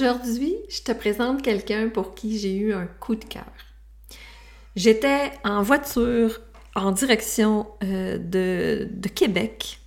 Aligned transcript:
Aujourd'hui, 0.00 0.56
je 0.70 0.80
te 0.80 0.92
présente 0.92 1.42
quelqu'un 1.42 1.90
pour 1.90 2.14
qui 2.14 2.38
j'ai 2.38 2.56
eu 2.56 2.72
un 2.72 2.86
coup 2.86 3.16
de 3.16 3.24
cœur. 3.24 3.52
J'étais 4.74 5.30
en 5.44 5.60
voiture 5.60 6.40
en 6.74 6.90
direction 6.90 7.66
euh, 7.84 8.16
de, 8.16 8.88
Québec, 9.14 9.78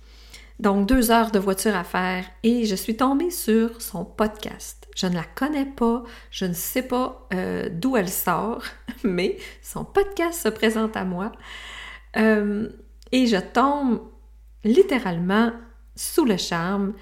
donc 0.60 0.86
deux 0.86 1.10
heures 1.10 1.32
de 1.32 1.40
voiture 1.40 1.74
à 1.74 1.82
faire, 1.82 2.26
et 2.44 2.64
je 2.64 2.76
suis 2.76 2.96
tombée 2.96 3.32
sur 3.32 3.82
son 3.82 4.04
podcast. 4.04 4.86
Je 4.94 5.08
ne 5.08 5.14
la 5.14 5.24
connais 5.24 5.66
pas, 5.66 6.04
je 6.30 6.44
ne 6.44 6.54
sais 6.54 6.82
pas 6.82 7.26
euh, 7.34 7.68
d'où 7.72 7.96
elle 7.96 8.08
sort, 8.08 8.62
mais 9.02 9.36
son 9.62 9.84
podcast 9.84 10.40
se 10.40 10.48
présente 10.48 10.96
à 10.96 11.04
moi. 11.04 11.32
Euh, 12.16 12.68
et 13.10 13.26
je 13.26 13.38
tombe 13.38 14.00
littéralement 14.62 15.50
sous 15.96 16.24
le 16.24 16.36
charme. 16.36 16.94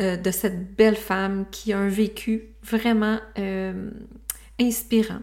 Euh, 0.00 0.16
de 0.16 0.32
cette 0.32 0.74
belle 0.74 0.96
femme 0.96 1.46
qui 1.52 1.72
a 1.72 1.78
un 1.78 1.88
vécu 1.88 2.48
vraiment 2.64 3.18
euh, 3.38 3.90
inspirant. 4.60 5.20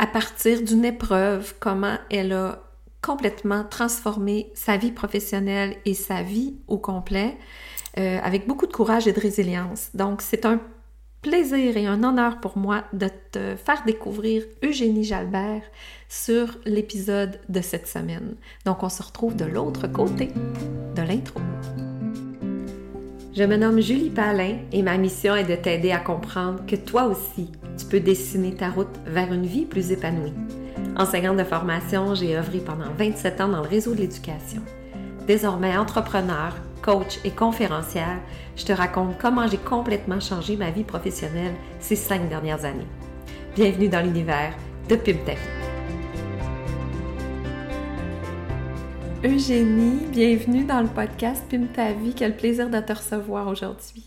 À 0.00 0.08
partir 0.08 0.62
d'une 0.62 0.84
épreuve, 0.84 1.54
comment 1.60 1.96
elle 2.10 2.32
a 2.32 2.60
complètement 3.02 3.62
transformé 3.62 4.50
sa 4.54 4.76
vie 4.76 4.90
professionnelle 4.90 5.76
et 5.84 5.94
sa 5.94 6.22
vie 6.22 6.56
au 6.66 6.76
complet 6.76 7.36
euh, 7.98 8.18
avec 8.20 8.48
beaucoup 8.48 8.66
de 8.66 8.72
courage 8.72 9.06
et 9.06 9.12
de 9.12 9.20
résilience. 9.20 9.90
Donc, 9.94 10.22
c'est 10.22 10.44
un 10.44 10.60
plaisir 11.22 11.76
et 11.76 11.86
un 11.86 12.02
honneur 12.02 12.40
pour 12.40 12.58
moi 12.58 12.82
de 12.92 13.08
te 13.30 13.54
faire 13.54 13.84
découvrir 13.86 14.42
Eugénie 14.64 15.04
Jalbert 15.04 15.62
sur 16.08 16.58
l'épisode 16.64 17.38
de 17.48 17.60
cette 17.60 17.86
semaine. 17.86 18.34
Donc, 18.64 18.82
on 18.82 18.88
se 18.88 19.04
retrouve 19.04 19.36
de 19.36 19.44
l'autre 19.44 19.86
côté 19.86 20.30
de 20.96 21.02
l'intro. 21.02 21.40
Je 23.38 23.44
me 23.44 23.56
nomme 23.56 23.80
Julie 23.80 24.10
Palin 24.10 24.56
et 24.72 24.82
ma 24.82 24.98
mission 24.98 25.36
est 25.36 25.44
de 25.44 25.54
t'aider 25.54 25.92
à 25.92 25.98
comprendre 25.98 26.66
que 26.66 26.74
toi 26.74 27.04
aussi, 27.04 27.52
tu 27.78 27.86
peux 27.86 28.00
dessiner 28.00 28.52
ta 28.52 28.68
route 28.68 28.98
vers 29.06 29.32
une 29.32 29.46
vie 29.46 29.64
plus 29.64 29.92
épanouie. 29.92 30.32
Enseignante 30.96 31.36
de 31.36 31.44
formation, 31.44 32.16
j'ai 32.16 32.36
œuvré 32.36 32.58
pendant 32.58 32.90
27 32.98 33.40
ans 33.40 33.46
dans 33.46 33.62
le 33.62 33.68
réseau 33.68 33.94
de 33.94 34.00
l'éducation. 34.00 34.60
Désormais 35.28 35.76
entrepreneur, 35.76 36.52
coach 36.82 37.20
et 37.24 37.30
conférencière, 37.30 38.18
je 38.56 38.64
te 38.64 38.72
raconte 38.72 39.16
comment 39.20 39.46
j'ai 39.46 39.58
complètement 39.58 40.18
changé 40.18 40.56
ma 40.56 40.72
vie 40.72 40.82
professionnelle 40.82 41.54
ces 41.78 41.94
cinq 41.94 42.28
dernières 42.28 42.64
années. 42.64 42.88
Bienvenue 43.54 43.88
dans 43.88 44.04
l'univers 44.04 44.52
de 44.88 44.96
Pim 44.96 45.18
Eugénie, 49.24 50.06
bienvenue 50.12 50.62
dans 50.62 50.80
le 50.80 50.86
podcast 50.86 51.42
Pim 51.50 51.66
ta 51.74 51.92
vie. 51.92 52.14
Quel 52.14 52.36
plaisir 52.36 52.70
de 52.70 52.78
te 52.78 52.92
recevoir 52.92 53.48
aujourd'hui. 53.48 54.04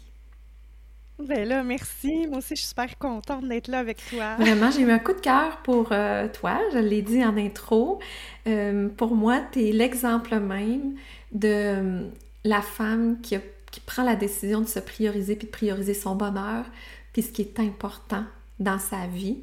Ben 1.19 1.45
là, 1.45 1.63
merci. 1.63 2.27
Moi 2.27 2.37
aussi, 2.37 2.55
je 2.55 2.61
suis 2.61 2.69
super 2.69 2.97
contente 2.97 3.45
d'être 3.45 3.67
là 3.67 3.79
avec 3.79 3.97
toi. 4.09 4.37
Vraiment, 4.39 4.71
j'ai 4.71 4.83
eu 4.83 4.91
un 4.91 4.99
coup 4.99 5.11
de 5.11 5.19
cœur 5.19 5.57
pour 5.63 5.89
euh, 5.91 6.29
toi. 6.29 6.61
Je 6.71 6.77
l'ai 6.77 7.01
dit 7.01 7.21
en 7.25 7.35
intro. 7.35 7.99
Euh, 8.47 8.87
pour 8.87 9.13
moi, 9.13 9.41
tu 9.51 9.67
es 9.67 9.73
l'exemple 9.73 10.39
même 10.39 10.95
de 11.33 11.49
euh, 11.49 12.07
la 12.45 12.61
femme 12.61 13.19
qui, 13.19 13.37
prend 13.85 14.03
la 14.03 14.15
décision 14.15 14.61
de 14.61 14.67
se 14.67 14.79
prioriser 14.79 15.35
puis 15.35 15.47
de 15.47 15.51
prioriser 15.51 15.93
son 15.93 16.15
bonheur 16.15 16.63
puis 17.11 17.21
ce 17.21 17.31
qui 17.33 17.41
est 17.41 17.59
important 17.59 18.23
dans 18.59 18.79
sa 18.79 19.07
vie. 19.07 19.39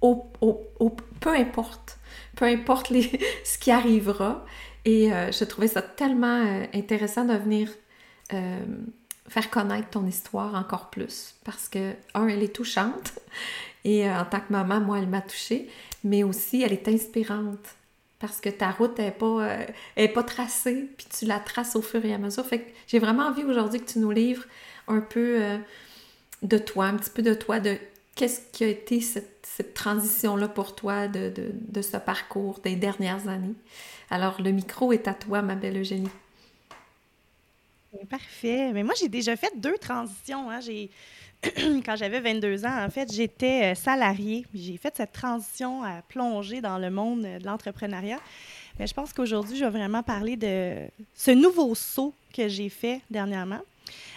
peu 0.00 1.36
importe, 1.36 2.00
peu 2.34 2.46
importe 2.46 2.90
les, 2.90 3.08
ce 3.44 3.58
qui 3.58 3.70
arrivera, 3.70 4.44
et 4.84 5.12
euh, 5.12 5.30
je 5.30 5.44
trouvais 5.44 5.68
ça 5.68 5.82
tellement 5.82 6.44
euh, 6.44 6.64
intéressant 6.74 7.24
de 7.24 7.34
venir 7.34 7.70
euh, 8.32 8.60
faire 9.28 9.50
connaître 9.50 9.90
ton 9.90 10.06
histoire 10.06 10.54
encore 10.54 10.90
plus 10.90 11.34
parce 11.44 11.68
que, 11.68 11.92
un, 12.14 12.26
elle 12.28 12.42
est 12.42 12.54
touchante 12.54 13.12
et 13.84 14.08
en 14.10 14.24
tant 14.24 14.40
que 14.40 14.52
maman, 14.52 14.80
moi, 14.80 14.98
elle 14.98 15.08
m'a 15.08 15.20
touchée, 15.20 15.68
mais 16.04 16.22
aussi 16.22 16.62
elle 16.62 16.72
est 16.72 16.88
inspirante 16.88 17.76
parce 18.18 18.40
que 18.40 18.48
ta 18.48 18.70
route 18.70 18.98
n'est 18.98 19.10
pas, 19.10 19.58
est 19.96 20.08
pas 20.08 20.22
tracée, 20.22 20.88
puis 20.96 21.06
tu 21.06 21.24
la 21.24 21.40
traces 21.40 21.74
au 21.74 21.82
fur 21.82 22.04
et 22.04 22.14
à 22.14 22.18
mesure. 22.18 22.46
Fait 22.46 22.60
que 22.60 22.70
j'ai 22.86 23.00
vraiment 23.00 23.24
envie 23.24 23.42
aujourd'hui 23.42 23.80
que 23.80 23.90
tu 23.90 23.98
nous 23.98 24.12
livres 24.12 24.44
un 24.86 25.00
peu 25.00 25.58
de 26.42 26.58
toi, 26.58 26.86
un 26.86 26.94
petit 26.94 27.10
peu 27.10 27.22
de 27.22 27.34
toi, 27.34 27.58
de 27.58 27.76
qu'est-ce 28.14 28.40
qui 28.52 28.64
a 28.64 28.68
été 28.68 29.00
cette, 29.00 29.74
transition-là 29.74 30.48
pour 30.48 30.74
toi 30.74 31.08
de, 31.08 31.32
de, 31.52 31.82
ce 31.82 31.96
parcours 31.98 32.60
des 32.60 32.74
dernières 32.76 33.28
années? 33.28 33.54
Alors, 34.10 34.40
le 34.40 34.50
micro 34.50 34.92
est 34.92 35.08
à 35.08 35.14
toi, 35.14 35.42
ma 35.42 35.54
belle 35.54 35.78
Eugénie. 35.78 36.08
Parfait. 38.08 38.72
Mais 38.72 38.82
moi, 38.82 38.94
j'ai 38.98 39.08
déjà 39.08 39.36
fait 39.36 39.52
deux 39.56 39.76
transitions. 39.78 40.50
Hein. 40.50 40.60
J'ai... 40.60 40.90
Quand 41.84 41.96
j'avais 41.96 42.20
22 42.20 42.64
ans, 42.64 42.84
en 42.84 42.88
fait, 42.88 43.12
j'étais 43.12 43.72
euh, 43.72 43.74
salariée. 43.74 44.46
J'ai 44.54 44.76
fait 44.76 44.96
cette 44.96 45.12
transition 45.12 45.82
à 45.82 46.02
plonger 46.02 46.60
dans 46.60 46.78
le 46.78 46.90
monde 46.90 47.22
de 47.22 47.44
l'entrepreneuriat. 47.44 48.20
Mais 48.78 48.86
je 48.86 48.94
pense 48.94 49.12
qu'aujourd'hui, 49.12 49.56
je 49.56 49.64
vais 49.64 49.70
vraiment 49.70 50.02
parler 50.02 50.36
de 50.36 50.76
ce 51.14 51.30
nouveau 51.30 51.74
saut 51.74 52.14
que 52.32 52.48
j'ai 52.48 52.68
fait 52.68 53.00
dernièrement. 53.10 53.60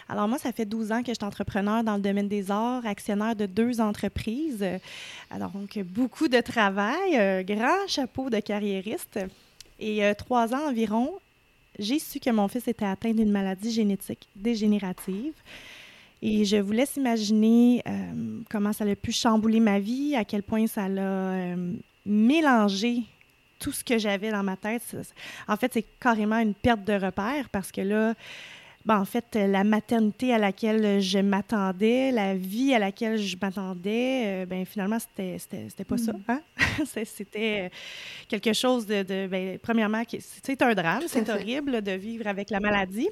Alors 0.10 0.28
moi, 0.28 0.38
ça 0.38 0.52
fait 0.52 0.66
12 0.66 0.92
ans 0.92 1.02
que 1.02 1.10
je 1.10 1.16
suis 1.16 1.26
entrepreneur 1.26 1.84
dans 1.84 1.96
le 1.96 2.02
domaine 2.02 2.28
des 2.28 2.52
arts, 2.52 2.86
actionnaire 2.86 3.36
de 3.36 3.46
deux 3.46 3.82
entreprises. 3.82 4.66
Alors 5.32 5.50
donc, 5.50 5.80
beaucoup 5.80 6.28
de 6.28 6.40
travail, 6.42 7.44
grand 7.46 7.88
chapeau 7.88 8.30
de 8.30 8.40
carriériste. 8.40 9.20
Et 9.80 10.04
euh, 10.04 10.14
trois 10.14 10.54
ans 10.54 10.70
environ, 10.70 11.12
j'ai 11.80 12.00
su 12.00 12.20
que 12.20 12.30
mon 12.30 12.48
fils 12.48 12.68
était 12.68 12.86
atteint 12.86 13.12
d'une 13.12 13.32
maladie 13.32 13.72
génétique 13.72 14.28
dégénérative. 14.36 15.34
Et 16.22 16.46
je 16.46 16.58
vous 16.58 16.72
laisse 16.72 16.96
imaginer 16.96 17.84
euh, 17.88 18.42
comment 18.50 18.74
ça 18.74 18.86
a 18.86 18.96
pu 18.96 19.12
chambouler 19.12 19.60
ma 19.60 19.80
vie, 19.80 20.16
à 20.16 20.24
quel 20.24 20.44
point 20.44 20.66
ça 20.66 20.88
l'a 20.88 21.02
euh, 21.02 21.74
mélangé 22.06 23.04
tout 23.60 23.72
ce 23.72 23.84
que 23.84 23.98
j'avais 23.98 24.32
dans 24.32 24.44
ma 24.44 24.56
tête. 24.56 24.96
En 25.48 25.58
fait, 25.58 25.74
c'est 25.74 25.86
carrément 26.00 26.40
une 26.40 26.54
perte 26.54 26.84
de 26.84 26.94
repère 26.94 27.50
parce 27.50 27.72
que 27.72 27.82
là, 27.82 28.14
ben, 28.86 29.00
en 29.00 29.06
fait, 29.06 29.34
la 29.34 29.64
maternité 29.64 30.32
à 30.32 30.38
laquelle 30.38 31.02
je 31.02 31.18
m'attendais, 31.18 32.12
la 32.12 32.36
vie 32.36 32.72
à 32.76 32.78
laquelle 32.78 33.18
je 33.18 33.36
m'attendais, 33.42 34.24
euh, 34.26 34.46
ben, 34.46 34.64
finalement, 34.64 35.00
c'était, 35.00 35.38
c'était, 35.40 35.84
pas 35.84 35.98
ça. 35.98 36.14
Mm. 36.14 36.22
Hein? 36.28 36.42
c'était 37.06 37.66
euh, 37.66 37.70
quelque 38.28 38.54
chose 38.54 38.86
de. 38.86 39.02
de 39.02 39.26
ben, 39.26 39.58
premièrement, 39.58 40.04
c'est 40.20 40.62
un 40.62 40.76
drame, 40.76 41.02
c'est 41.08 41.28
horrible 41.30 41.82
de 41.82 41.94
vivre 41.94 42.28
avec 42.28 42.52
la 42.52 42.60
maladie. 42.60 43.10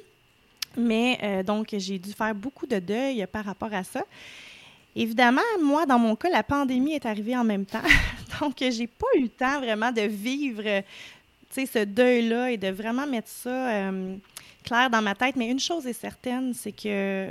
Mais 0.76 1.18
euh, 1.24 1.42
donc, 1.42 1.74
j'ai 1.76 1.98
dû 1.98 2.12
faire 2.12 2.34
beaucoup 2.36 2.68
de 2.68 2.78
deuil 2.78 3.26
par 3.32 3.44
rapport 3.44 3.74
à 3.74 3.82
ça. 3.82 4.04
Évidemment, 4.94 5.42
moi, 5.60 5.86
dans 5.86 5.98
mon 5.98 6.14
cas, 6.14 6.30
la 6.30 6.44
pandémie 6.44 6.92
est 6.92 7.06
arrivée 7.06 7.36
en 7.36 7.42
même 7.42 7.66
temps. 7.66 7.82
donc, 8.40 8.54
j'ai 8.60 8.86
pas 8.86 9.06
eu 9.16 9.22
le 9.22 9.28
temps 9.28 9.58
vraiment 9.60 9.90
de 9.90 10.02
vivre 10.02 10.84
ce 11.50 11.84
deuil-là 11.84 12.52
et 12.52 12.56
de 12.56 12.68
vraiment 12.68 13.08
mettre 13.08 13.28
ça 13.28 13.90
clair 14.64 14.90
dans 14.90 15.02
ma 15.02 15.14
tête, 15.14 15.36
mais 15.36 15.48
une 15.48 15.60
chose 15.60 15.86
est 15.86 15.92
certaine, 15.92 16.54
c'est 16.54 16.72
que 16.72 17.30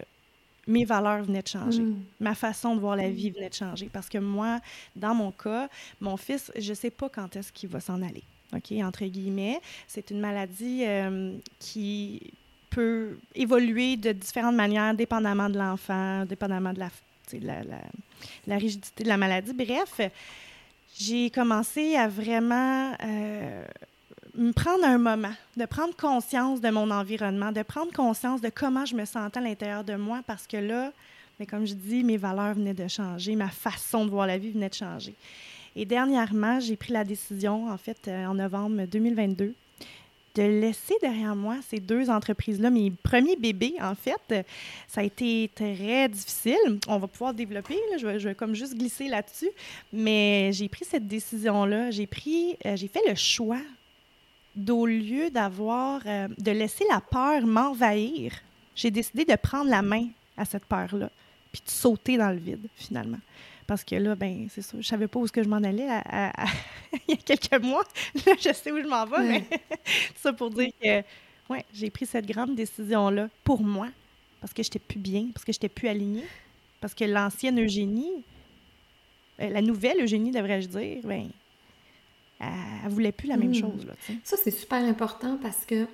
mes 0.67 0.85
valeurs 0.85 1.23
venaient 1.23 1.41
de 1.41 1.47
changer. 1.47 1.81
Mm. 1.81 2.03
Ma 2.19 2.35
façon 2.35 2.75
de 2.75 2.79
voir 2.79 2.95
la 2.95 3.09
vie 3.09 3.31
venait 3.31 3.49
de 3.49 3.55
changer. 3.55 3.89
Parce 3.91 4.07
que 4.07 4.17
moi, 4.17 4.59
dans 4.95 5.13
mon 5.13 5.31
cas, 5.31 5.67
mon 5.99 6.15
fils, 6.15 6.51
je 6.55 6.69
ne 6.69 6.75
sais 6.75 6.89
pas 6.91 7.09
quand 7.09 7.35
est-ce 7.35 7.51
qu'il 7.51 7.69
va 7.69 7.79
s'en 7.79 8.01
aller. 8.01 8.23
OK, 8.55 8.71
entre 8.83 9.05
guillemets. 9.05 9.59
C'est 9.87 10.11
une 10.11 10.19
maladie 10.19 10.83
euh, 10.85 11.35
qui 11.59 12.31
peut 12.69 13.17
évoluer 13.35 13.97
de 13.97 14.11
différentes 14.11 14.55
manières, 14.55 14.93
dépendamment 14.93 15.49
de 15.49 15.57
l'enfant, 15.57 16.25
dépendamment 16.25 16.73
de 16.73 16.79
la, 16.79 16.89
la, 17.33 17.63
la, 17.63 17.81
la, 18.47 18.57
rigidité 18.57 19.03
de 19.03 19.09
la 19.09 19.17
maladie. 19.17 19.53
Bref, 19.53 19.99
j'ai 20.97 21.29
commencé 21.29 21.95
à 21.95 22.07
vraiment 22.07 22.95
euh, 23.03 23.65
prendre 24.55 24.85
un 24.85 24.97
moment, 24.97 25.33
de 25.57 25.65
prendre 25.65 25.95
conscience 25.95 26.59
de 26.59 26.69
mon 26.69 26.89
environnement, 26.91 27.51
de 27.51 27.61
prendre 27.61 27.91
conscience 27.91 28.41
de 28.41 28.49
comment 28.49 28.85
je 28.85 28.95
me 28.95 29.05
sentais 29.05 29.39
à 29.39 29.43
l'intérieur 29.43 29.83
de 29.83 29.95
moi, 29.95 30.21
parce 30.25 30.47
que 30.47 30.57
là, 30.57 30.91
mais 31.39 31.45
comme 31.45 31.65
je 31.65 31.73
dis, 31.73 32.03
mes 32.03 32.17
valeurs 32.17 32.55
venaient 32.55 32.73
de 32.73 32.87
changer, 32.87 33.35
ma 33.35 33.49
façon 33.49 34.05
de 34.05 34.11
voir 34.11 34.27
la 34.27 34.37
vie 34.37 34.51
venait 34.51 34.69
de 34.69 34.73
changer. 34.73 35.13
Et 35.75 35.85
dernièrement, 35.85 36.59
j'ai 36.59 36.75
pris 36.75 36.93
la 36.93 37.03
décision, 37.03 37.69
en 37.69 37.77
fait, 37.77 38.07
euh, 38.07 38.25
en 38.25 38.35
novembre 38.35 38.85
2022, 38.85 39.55
de 40.35 40.41
laisser 40.41 40.95
derrière 41.01 41.35
moi 41.35 41.57
ces 41.67 41.79
deux 41.79 42.09
entreprises-là, 42.09 42.69
mes 42.69 42.91
premiers 42.91 43.35
bébés, 43.35 43.75
en 43.81 43.95
fait. 43.95 44.45
Ça 44.87 45.01
a 45.01 45.03
été 45.03 45.49
très 45.53 46.09
difficile. 46.09 46.79
On 46.87 46.97
va 46.97 47.07
pouvoir 47.07 47.33
développer, 47.33 47.77
je, 47.99 48.07
vais, 48.07 48.35
comme 48.35 48.55
juste 48.55 48.75
glisser 48.75 49.07
là-dessus. 49.07 49.49
Mais 49.91 50.51
j'ai 50.53 50.69
pris 50.69 50.85
cette 50.85 51.07
décision-là. 51.07 51.91
J'ai 51.91 52.07
pris, 52.07 52.57
euh, 52.65 52.75
j'ai 52.75 52.87
fait 52.87 53.07
le 53.07 53.15
choix 53.15 53.61
d'au 54.55 54.85
lieu 54.85 55.29
d'avoir, 55.29 56.01
euh, 56.05 56.27
de 56.37 56.51
laisser 56.51 56.85
la 56.89 57.01
peur 57.01 57.45
m'envahir, 57.45 58.33
j'ai 58.75 58.91
décidé 58.91 59.25
de 59.25 59.35
prendre 59.35 59.69
la 59.69 59.81
main 59.81 60.07
à 60.37 60.45
cette 60.45 60.65
peur-là, 60.65 61.09
puis 61.51 61.61
de 61.65 61.69
sauter 61.69 62.17
dans 62.17 62.29
le 62.29 62.37
vide, 62.37 62.67
finalement. 62.75 63.19
Parce 63.67 63.83
que 63.83 63.95
là, 63.95 64.15
ben 64.15 64.47
c'est 64.49 64.61
ça, 64.61 64.77
je 64.79 64.87
savais 64.87 65.07
pas 65.07 65.19
où 65.19 65.27
ce 65.27 65.31
que 65.31 65.43
je 65.43 65.47
m'en 65.49 65.57
allais 65.57 65.87
il 67.07 67.11
y 67.11 67.13
a 67.13 67.17
quelques 67.17 67.63
mois. 67.63 67.83
Là, 68.25 68.33
je 68.37 68.53
sais 68.53 68.71
où 68.71 68.81
je 68.81 68.87
m'en 68.87 69.05
vais, 69.05 69.23
mais 69.23 69.45
ça 70.15 70.33
pour 70.33 70.49
dire 70.49 70.71
que, 70.81 71.01
ouais, 71.49 71.65
j'ai 71.73 71.89
pris 71.89 72.05
cette 72.05 72.25
grande 72.25 72.55
décision-là 72.55 73.29
pour 73.43 73.63
moi, 73.63 73.87
parce 74.41 74.53
que 74.53 74.63
j'étais 74.63 74.79
plus 74.79 74.99
bien, 74.99 75.27
parce 75.33 75.45
que 75.45 75.53
j'étais 75.53 75.69
plus 75.69 75.87
alignée, 75.87 76.25
Parce 76.81 76.93
que 76.93 77.05
l'ancienne 77.05 77.63
Eugénie, 77.63 78.23
euh, 79.39 79.49
la 79.49 79.61
nouvelle 79.61 80.01
Eugénie, 80.01 80.31
devrais-je 80.31 80.67
dire, 80.67 80.99
ben, 81.03 81.29
elle, 82.83 82.89
ne 82.89 82.93
voulait 82.93 83.11
plus 83.11 83.27
la 83.27 83.37
même 83.37 83.51
hmm. 83.51 83.55
chose. 83.55 83.85
Là, 83.85 83.93
ça, 84.23 84.37
c'est 84.41 84.51
super 84.51 84.83
important 84.83 85.37
parce 85.41 85.65
que 85.65 85.87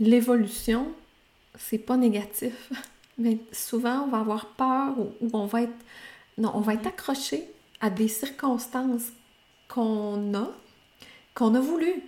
l'évolution, 0.00 0.92
c'est 1.56 1.78
pas 1.78 1.96
négatif. 1.96 2.70
Mais 3.18 3.38
souvent, 3.52 4.04
on 4.04 4.08
va 4.08 4.18
avoir 4.18 4.46
peur 4.54 4.98
ou, 4.98 5.12
on 5.32 5.46
va 5.46 5.62
être. 5.62 5.74
Non, 6.36 6.52
on 6.54 6.60
va 6.60 6.74
être 6.74 6.86
accroché 6.86 7.44
à 7.80 7.90
des 7.90 8.06
circonstances 8.06 9.08
qu'on 9.68 10.34
a, 10.34 10.50
qu'on 11.34 11.54
a 11.54 11.60
voulu. 11.60 12.02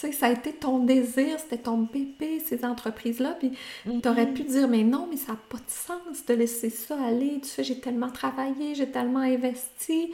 Sais, 0.00 0.12
ça 0.12 0.28
a 0.28 0.30
été 0.30 0.54
ton 0.54 0.78
désir, 0.78 1.38
c'était 1.38 1.58
ton 1.58 1.76
bébé, 1.76 2.40
ces 2.40 2.64
entreprises-là. 2.64 3.36
Puis 3.38 3.52
tu 3.84 4.08
aurais 4.08 4.24
mm-hmm. 4.24 4.32
pu 4.32 4.42
dire, 4.44 4.66
mais 4.66 4.82
non, 4.82 5.06
mais 5.10 5.18
ça 5.18 5.32
n'a 5.32 5.38
pas 5.50 5.58
de 5.58 5.62
sens 5.68 6.24
de 6.26 6.32
laisser 6.32 6.70
ça 6.70 6.96
aller. 7.04 7.38
Tu 7.42 7.48
sais, 7.48 7.64
j'ai 7.64 7.80
tellement 7.80 8.08
travaillé, 8.08 8.74
j'ai 8.74 8.90
tellement 8.90 9.20
investi. 9.20 10.10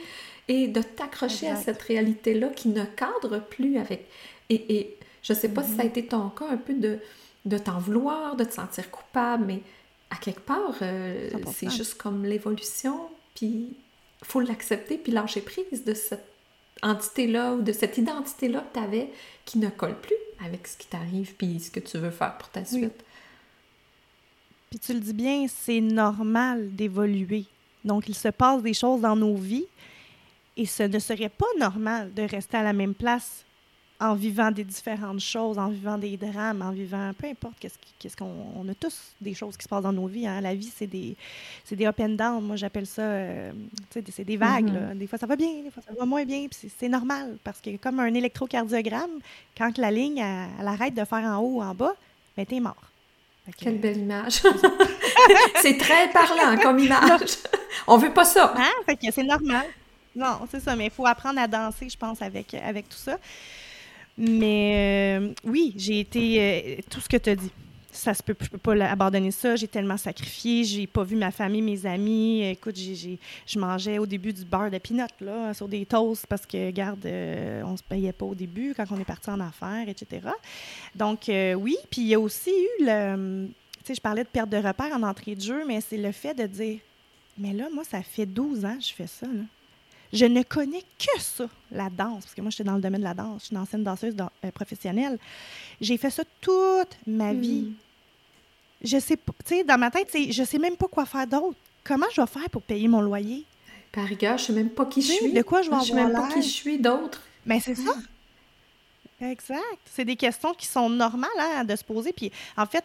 Et 0.49 0.67
de 0.67 0.81
t'accrocher 0.81 1.47
à 1.47 1.55
cette 1.55 1.81
réalité-là 1.81 2.49
qui 2.49 2.67
ne 2.67 2.83
cadre 2.83 3.39
plus 3.39 3.77
avec. 3.77 4.07
Et, 4.49 4.77
et 4.77 4.97
je 5.21 5.31
ne 5.31 5.37
sais 5.37 5.49
pas 5.49 5.63
si 5.63 5.71
ça 5.71 5.83
a 5.83 5.85
mm-hmm. 5.85 5.87
été 5.87 6.05
ton 6.07 6.29
cas, 6.29 6.47
un 6.49 6.57
peu 6.57 6.73
de, 6.73 6.99
de 7.45 7.57
t'en 7.57 7.79
vouloir, 7.79 8.35
de 8.35 8.43
te 8.43 8.53
sentir 8.53 8.91
coupable, 8.91 9.45
mais 9.45 9.61
à 10.09 10.17
quelque 10.17 10.41
part, 10.41 10.75
euh, 10.81 11.29
c'est 11.53 11.69
juste 11.69 11.95
comme 11.95 12.25
l'évolution, 12.25 13.09
puis 13.35 13.73
faut 14.21 14.41
l'accepter, 14.41 14.97
puis 14.97 15.13
lâcher 15.13 15.41
prise 15.41 15.85
de 15.85 15.93
cette 15.93 16.25
entité-là 16.83 17.53
ou 17.53 17.61
de 17.61 17.71
cette 17.71 17.97
identité-là 17.97 18.61
que 18.61 18.79
tu 18.79 18.83
avais 18.83 19.09
qui 19.45 19.57
ne 19.57 19.69
colle 19.69 19.99
plus 19.99 20.15
avec 20.45 20.67
ce 20.67 20.77
qui 20.77 20.87
t'arrive 20.87 21.33
puis 21.35 21.59
ce 21.59 21.71
que 21.71 21.79
tu 21.79 21.97
veux 21.97 22.11
faire 22.11 22.37
pour 22.37 22.49
ta 22.49 22.63
suite. 22.65 23.03
Puis 24.69 24.79
tu 24.79 24.93
le 24.93 24.99
dis 24.99 25.13
bien, 25.13 25.45
c'est 25.47 25.81
normal 25.81 26.75
d'évoluer. 26.75 27.45
Donc, 27.85 28.09
il 28.09 28.15
se 28.15 28.27
passe 28.27 28.61
des 28.61 28.73
choses 28.73 29.01
dans 29.01 29.15
nos 29.15 29.35
vies 29.35 29.67
et 30.57 30.65
ce 30.65 30.83
ne 30.83 30.99
serait 30.99 31.29
pas 31.29 31.45
normal 31.57 32.13
de 32.13 32.23
rester 32.23 32.57
à 32.57 32.63
la 32.63 32.73
même 32.73 32.93
place 32.93 33.45
en 33.99 34.13
vivant 34.13 34.51
des 34.51 34.63
différentes 34.63 35.19
choses, 35.19 35.57
en 35.57 35.69
vivant 35.69 35.97
des 35.97 36.17
drames, 36.17 36.61
en 36.61 36.71
vivant 36.71 37.11
peu 37.17 37.27
importe 37.27 37.55
qu'est-ce 37.59 38.15
qu'on 38.15 38.31
on 38.55 38.67
a 38.69 38.75
tous 38.75 39.13
des 39.19 39.33
choses 39.33 39.57
qui 39.57 39.63
se 39.63 39.69
passent 39.69 39.83
dans 39.83 39.93
nos 39.93 40.07
vies. 40.07 40.27
Hein. 40.27 40.41
La 40.41 40.53
vie, 40.53 40.71
c'est 40.73 40.85
des, 40.85 41.15
des 41.71 41.85
up 41.85 41.99
and 41.99 42.09
down. 42.09 42.43
Moi, 42.43 42.55
j'appelle 42.57 42.85
ça, 42.85 43.01
euh, 43.01 43.51
c'est 43.91 44.23
des 44.23 44.37
vagues. 44.37 44.69
Mm-hmm. 44.69 44.97
Des 44.97 45.07
fois, 45.07 45.17
ça 45.17 45.25
va 45.25 45.35
bien, 45.35 45.63
des 45.63 45.71
fois, 45.71 45.81
ça 45.85 45.93
va 45.97 46.05
moins 46.05 46.25
bien. 46.25 46.47
c'est 46.51 46.89
normal 46.89 47.37
parce 47.43 47.59
que 47.59 47.75
comme 47.77 47.99
un 47.99 48.13
électrocardiogramme, 48.13 49.19
quand 49.57 49.77
la 49.77 49.89
ligne, 49.89 50.19
elle, 50.19 50.67
arrête 50.67 50.93
de 50.93 51.03
faire 51.03 51.23
en 51.23 51.37
haut 51.37 51.57
ou 51.57 51.61
en 51.63 51.73
bas, 51.73 51.95
ben, 52.35 52.45
t'es 52.45 52.59
mort. 52.59 52.75
Quelle 53.57 53.79
belle 53.79 53.97
image. 53.97 54.41
c'est 55.61 55.77
très 55.77 56.09
parlant 56.11 56.57
comme 56.61 56.79
image. 56.79 57.37
On 57.87 57.97
veut 57.97 58.13
pas 58.13 58.25
ça. 58.25 58.53
Hein? 58.57 58.71
Fait 58.85 58.97
que 58.97 59.09
c'est 59.09 59.23
normal. 59.23 59.65
Non, 60.13 60.39
c'est 60.51 60.59
ça, 60.59 60.75
mais 60.75 60.85
il 60.85 60.91
faut 60.91 61.05
apprendre 61.05 61.39
à 61.39 61.47
danser, 61.47 61.87
je 61.89 61.97
pense, 61.97 62.21
avec, 62.21 62.53
avec 62.55 62.89
tout 62.89 62.97
ça. 62.97 63.17
Mais 64.17 65.19
euh, 65.19 65.33
oui, 65.43 65.73
j'ai 65.77 65.99
été. 65.99 66.37
Euh, 66.39 66.81
tout 66.89 66.99
ce 66.99 67.07
que 67.07 67.17
tu 67.17 67.29
as 67.29 67.35
dit. 67.35 67.51
Ça 67.91 68.13
se 68.13 68.21
peut, 68.21 68.35
je 68.39 68.49
peux 68.49 68.59
pas 68.59 68.73
abandonner 68.85 69.31
ça. 69.31 69.55
J'ai 69.55 69.67
tellement 69.67 69.97
sacrifié. 69.97 70.63
J'ai 70.63 70.85
pas 70.85 71.03
vu 71.03 71.15
ma 71.15 71.31
famille, 71.31 71.63
mes 71.63 71.83
amis. 71.85 72.43
Écoute, 72.43 72.75
j'ai, 72.75 73.17
je 73.45 73.59
mangeais 73.59 73.97
au 73.97 74.05
début 74.05 74.33
du 74.33 74.45
beurre 74.45 74.69
de 74.69 74.77
pinot 74.77 75.07
là, 75.21 75.53
sur 75.55 75.67
des 75.67 75.83
toasts 75.85 76.27
parce 76.27 76.45
que, 76.45 76.67
regarde, 76.67 77.03
euh, 77.05 77.63
on 77.65 77.75
se 77.75 77.81
payait 77.81 78.11
pas 78.11 78.25
au 78.25 78.35
début 78.35 78.73
quand 78.75 78.85
on 78.91 78.99
est 78.99 79.05
parti 79.05 79.31
en 79.31 79.39
affaires, 79.39 79.87
etc. 79.87 80.27
Donc, 80.95 81.23
oui. 81.27 81.75
Puis 81.89 82.01
il 82.01 82.07
y 82.07 82.13
a 82.13 82.19
aussi 82.19 82.51
eu 82.51 82.85
le. 82.85 83.47
Tu 83.79 83.85
sais, 83.85 83.95
je 83.95 84.01
parlais 84.01 84.23
de 84.23 84.29
perte 84.29 84.49
de 84.49 84.57
repère 84.57 84.93
en 84.93 85.01
entrée 85.01 85.33
de 85.33 85.41
jeu, 85.41 85.63
mais 85.65 85.81
c'est 85.81 85.97
le 85.97 86.11
fait 86.11 86.35
de 86.35 86.45
dire 86.45 86.79
Mais 87.37 87.53
là, 87.53 87.67
moi, 87.73 87.83
ça 87.83 88.03
fait 88.03 88.25
12 88.25 88.65
ans 88.65 88.77
que 88.77 88.83
je 88.83 88.93
fais 88.93 89.07
ça. 89.07 89.25
Là. 89.25 89.43
Je 90.13 90.25
ne 90.25 90.43
connais 90.43 90.83
que 90.99 91.21
ça, 91.21 91.49
la 91.71 91.89
danse, 91.89 92.23
parce 92.23 92.33
que 92.33 92.41
moi, 92.41 92.49
j'étais 92.49 92.63
dans 92.63 92.75
le 92.75 92.81
domaine 92.81 93.01
de 93.01 93.05
la 93.05 93.13
danse. 93.13 93.41
Je 93.41 93.45
suis 93.47 93.55
une 93.55 93.61
ancienne 93.61 93.83
danseuse 93.83 94.15
euh, 94.19 94.51
professionnelle. 94.51 95.17
J'ai 95.81 95.97
fait 95.97 96.09
ça 96.09 96.23
toute 96.41 96.97
ma 97.05 97.33
hmm. 97.33 97.39
vie. 97.39 97.71
Je 98.81 98.99
sais 98.99 99.17
pas, 99.17 99.33
tu 99.45 99.55
sais, 99.55 99.63
dans 99.63 99.77
ma 99.77 99.91
tête, 99.91 100.09
je 100.13 100.43
sais 100.43 100.59
même 100.59 100.77
pas 100.77 100.87
quoi 100.87 101.05
faire 101.05 101.27
d'autre. 101.27 101.57
Comment 101.83 102.05
je 102.13 102.21
vais 102.21 102.27
faire 102.27 102.49
pour 102.49 102.61
payer 102.61 102.87
mon 102.87 103.01
loyer? 103.01 103.43
Par 103.91 104.05
rigueur, 104.05 104.37
je 104.37 104.45
sais 104.45 104.53
même 104.53 104.69
pas 104.69 104.85
qui 104.85 105.01
je 105.01 105.13
suis. 105.13 105.33
De 105.33 105.41
quoi 105.41 105.61
je 105.61 105.69
vais 105.69 105.77
Je 105.79 105.85
sais 105.85 105.93
même 105.93 106.13
pas 106.13 106.27
qui 106.31 106.41
je 106.41 106.47
suis 106.47 106.77
d'autre. 106.77 107.21
Mais 107.45 107.59
c'est 107.59 107.75
ça. 107.75 107.93
Exact. 109.19 109.79
C'est 109.85 110.05
des 110.05 110.15
questions 110.15 110.53
qui 110.53 110.67
sont 110.67 110.89
normales 110.89 111.29
hein, 111.39 111.63
de 111.63 111.75
se 111.75 111.83
poser. 111.83 112.13
Puis, 112.13 112.31
en 112.55 112.65
fait, 112.65 112.83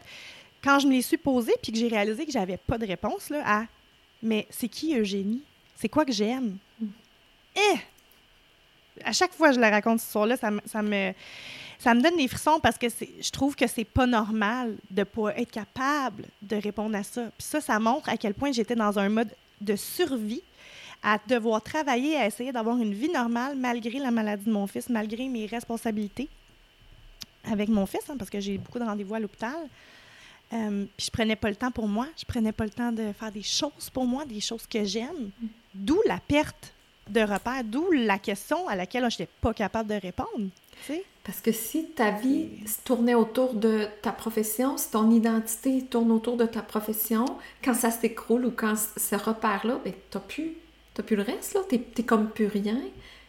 quand 0.64 0.78
je 0.78 0.86
me 0.86 0.92
les 0.92 1.02
suis 1.02 1.18
posées, 1.18 1.52
puis 1.62 1.72
que 1.72 1.78
j'ai 1.78 1.88
réalisé 1.88 2.24
que 2.24 2.32
j'avais 2.32 2.56
pas 2.56 2.78
de 2.78 2.86
réponse 2.86 3.28
là, 3.28 3.42
à 3.44 3.64
mais 4.22 4.46
c'est 4.50 4.68
qui 4.68 4.96
Eugénie? 4.96 5.42
C'est 5.74 5.88
quoi 5.88 6.04
que 6.04 6.12
j'aime? 6.12 6.56
Eh! 7.56 7.78
À 9.04 9.12
chaque 9.12 9.32
fois 9.32 9.48
que 9.48 9.54
je 9.54 9.60
la 9.60 9.70
raconte 9.70 10.00
ce 10.00 10.10
soir-là, 10.10 10.36
ça, 10.36 10.50
me, 10.50 11.12
ça 11.78 11.94
me 11.94 12.02
donne 12.02 12.16
des 12.16 12.28
frissons 12.28 12.60
parce 12.60 12.76
que 12.76 12.86
je 12.88 13.30
trouve 13.30 13.56
que 13.56 13.66
c'est 13.66 13.84
pas 13.84 14.06
normal 14.06 14.76
de 14.90 15.02
pas 15.02 15.36
être 15.36 15.50
capable 15.50 16.24
de 16.42 16.56
répondre 16.56 16.94
à 16.96 17.02
ça. 17.02 17.22
Puis 17.38 17.46
ça, 17.46 17.60
ça 17.60 17.78
montre 17.78 18.08
à 18.08 18.16
quel 18.16 18.34
point 18.34 18.52
j'étais 18.52 18.76
dans 18.76 18.98
un 18.98 19.08
mode 19.08 19.34
de 19.60 19.76
survie, 19.76 20.42
à 21.02 21.18
devoir 21.26 21.62
travailler, 21.62 22.16
à 22.16 22.26
essayer 22.26 22.52
d'avoir 22.52 22.76
une 22.76 22.94
vie 22.94 23.10
normale 23.10 23.56
malgré 23.56 23.98
la 23.98 24.10
maladie 24.10 24.44
de 24.44 24.52
mon 24.52 24.66
fils, 24.66 24.88
malgré 24.88 25.28
mes 25.28 25.46
responsabilités 25.46 26.28
avec 27.44 27.68
mon 27.68 27.86
fils, 27.86 28.08
hein, 28.08 28.16
parce 28.16 28.30
que 28.30 28.40
j'ai 28.40 28.58
beaucoup 28.58 28.78
de 28.78 28.84
rendez-vous 28.84 29.14
à 29.14 29.20
l'hôpital. 29.20 29.68
Euh, 30.52 30.84
puis 30.96 31.06
je 31.06 31.10
prenais 31.10 31.36
pas 31.36 31.48
le 31.48 31.56
temps 31.56 31.70
pour 31.70 31.88
moi, 31.88 32.06
je 32.16 32.24
prenais 32.24 32.52
pas 32.52 32.64
le 32.64 32.70
temps 32.70 32.92
de 32.92 33.12
faire 33.12 33.32
des 33.32 33.42
choses 33.42 33.90
pour 33.92 34.04
moi, 34.04 34.24
des 34.24 34.40
choses 34.40 34.66
que 34.66 34.84
j'aime. 34.84 35.30
D'où 35.74 36.00
la 36.06 36.18
perte 36.18 36.72
de 37.12 37.20
repères, 37.20 37.64
d'où 37.64 37.90
la 37.92 38.18
question 38.18 38.66
à 38.68 38.76
laquelle 38.76 39.08
je 39.10 39.22
n'étais 39.22 39.32
pas 39.40 39.54
capable 39.54 39.90
de 39.90 40.00
répondre. 40.00 40.48
Parce 41.24 41.40
que 41.40 41.52
si 41.52 41.86
ta 41.90 42.10
vie 42.10 42.48
tournait 42.84 43.14
autour 43.14 43.54
de 43.54 43.86
ta 44.02 44.10
profession, 44.10 44.76
si 44.76 44.90
ton 44.90 45.10
identité 45.10 45.82
tourne 45.82 46.10
autour 46.10 46.36
de 46.36 46.46
ta 46.46 46.62
profession, 46.62 47.24
quand 47.62 47.74
ça 47.74 47.92
s'écroule 47.92 48.46
ou 48.46 48.50
quand 48.50 48.74
ce 48.76 49.14
repère-là, 49.14 49.78
ben, 49.84 49.92
tu 50.10 50.18
n'as 50.18 50.24
plus, 50.24 50.56
plus 51.06 51.16
le 51.16 51.22
reste, 51.22 51.56
tu 51.68 51.78
n'es 51.78 52.04
comme 52.04 52.28
plus 52.28 52.46
rien. 52.46 52.80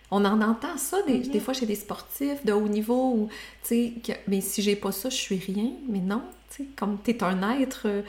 On 0.09 0.25
en 0.25 0.41
entend 0.41 0.77
ça 0.77 1.01
des, 1.03 1.19
mm-hmm. 1.19 1.39
fois 1.39 1.53
chez 1.53 1.68
des 1.68 1.75
sportifs 1.75 2.44
de 2.45 2.53
haut 2.53 2.68
niveau, 2.68 3.13
où, 3.13 3.29
que, 3.69 4.13
mais 4.27 4.41
si 4.41 4.63
j'ai 4.63 4.75
pas 4.75 4.91
ça, 4.91 5.09
je 5.09 5.15
suis 5.15 5.38
rien. 5.38 5.71
Mais 5.88 6.00
non, 6.00 6.24
comme 6.75 6.97
tu 7.03 7.12
es 7.12 7.24
un 7.24 7.59
être, 7.59 7.83
euh, 7.86 8.01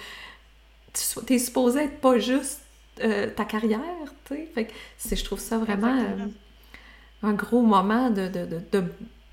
tu 1.27 1.35
es 1.35 1.39
supposé 1.39 1.81
être 1.81 2.01
pas 2.01 2.19
juste 2.19 2.61
euh, 3.01 3.31
ta 3.31 3.45
carrière, 3.45 3.81
tu 4.25 4.49
sais. 4.99 5.17
Je 5.17 5.25
trouve 5.25 5.41
ça 5.41 5.59
vraiment 5.59 5.99
euh, 5.99 6.27
un 7.23 7.33
gros 7.33 7.63
moment 7.63 8.11
de, 8.11 8.31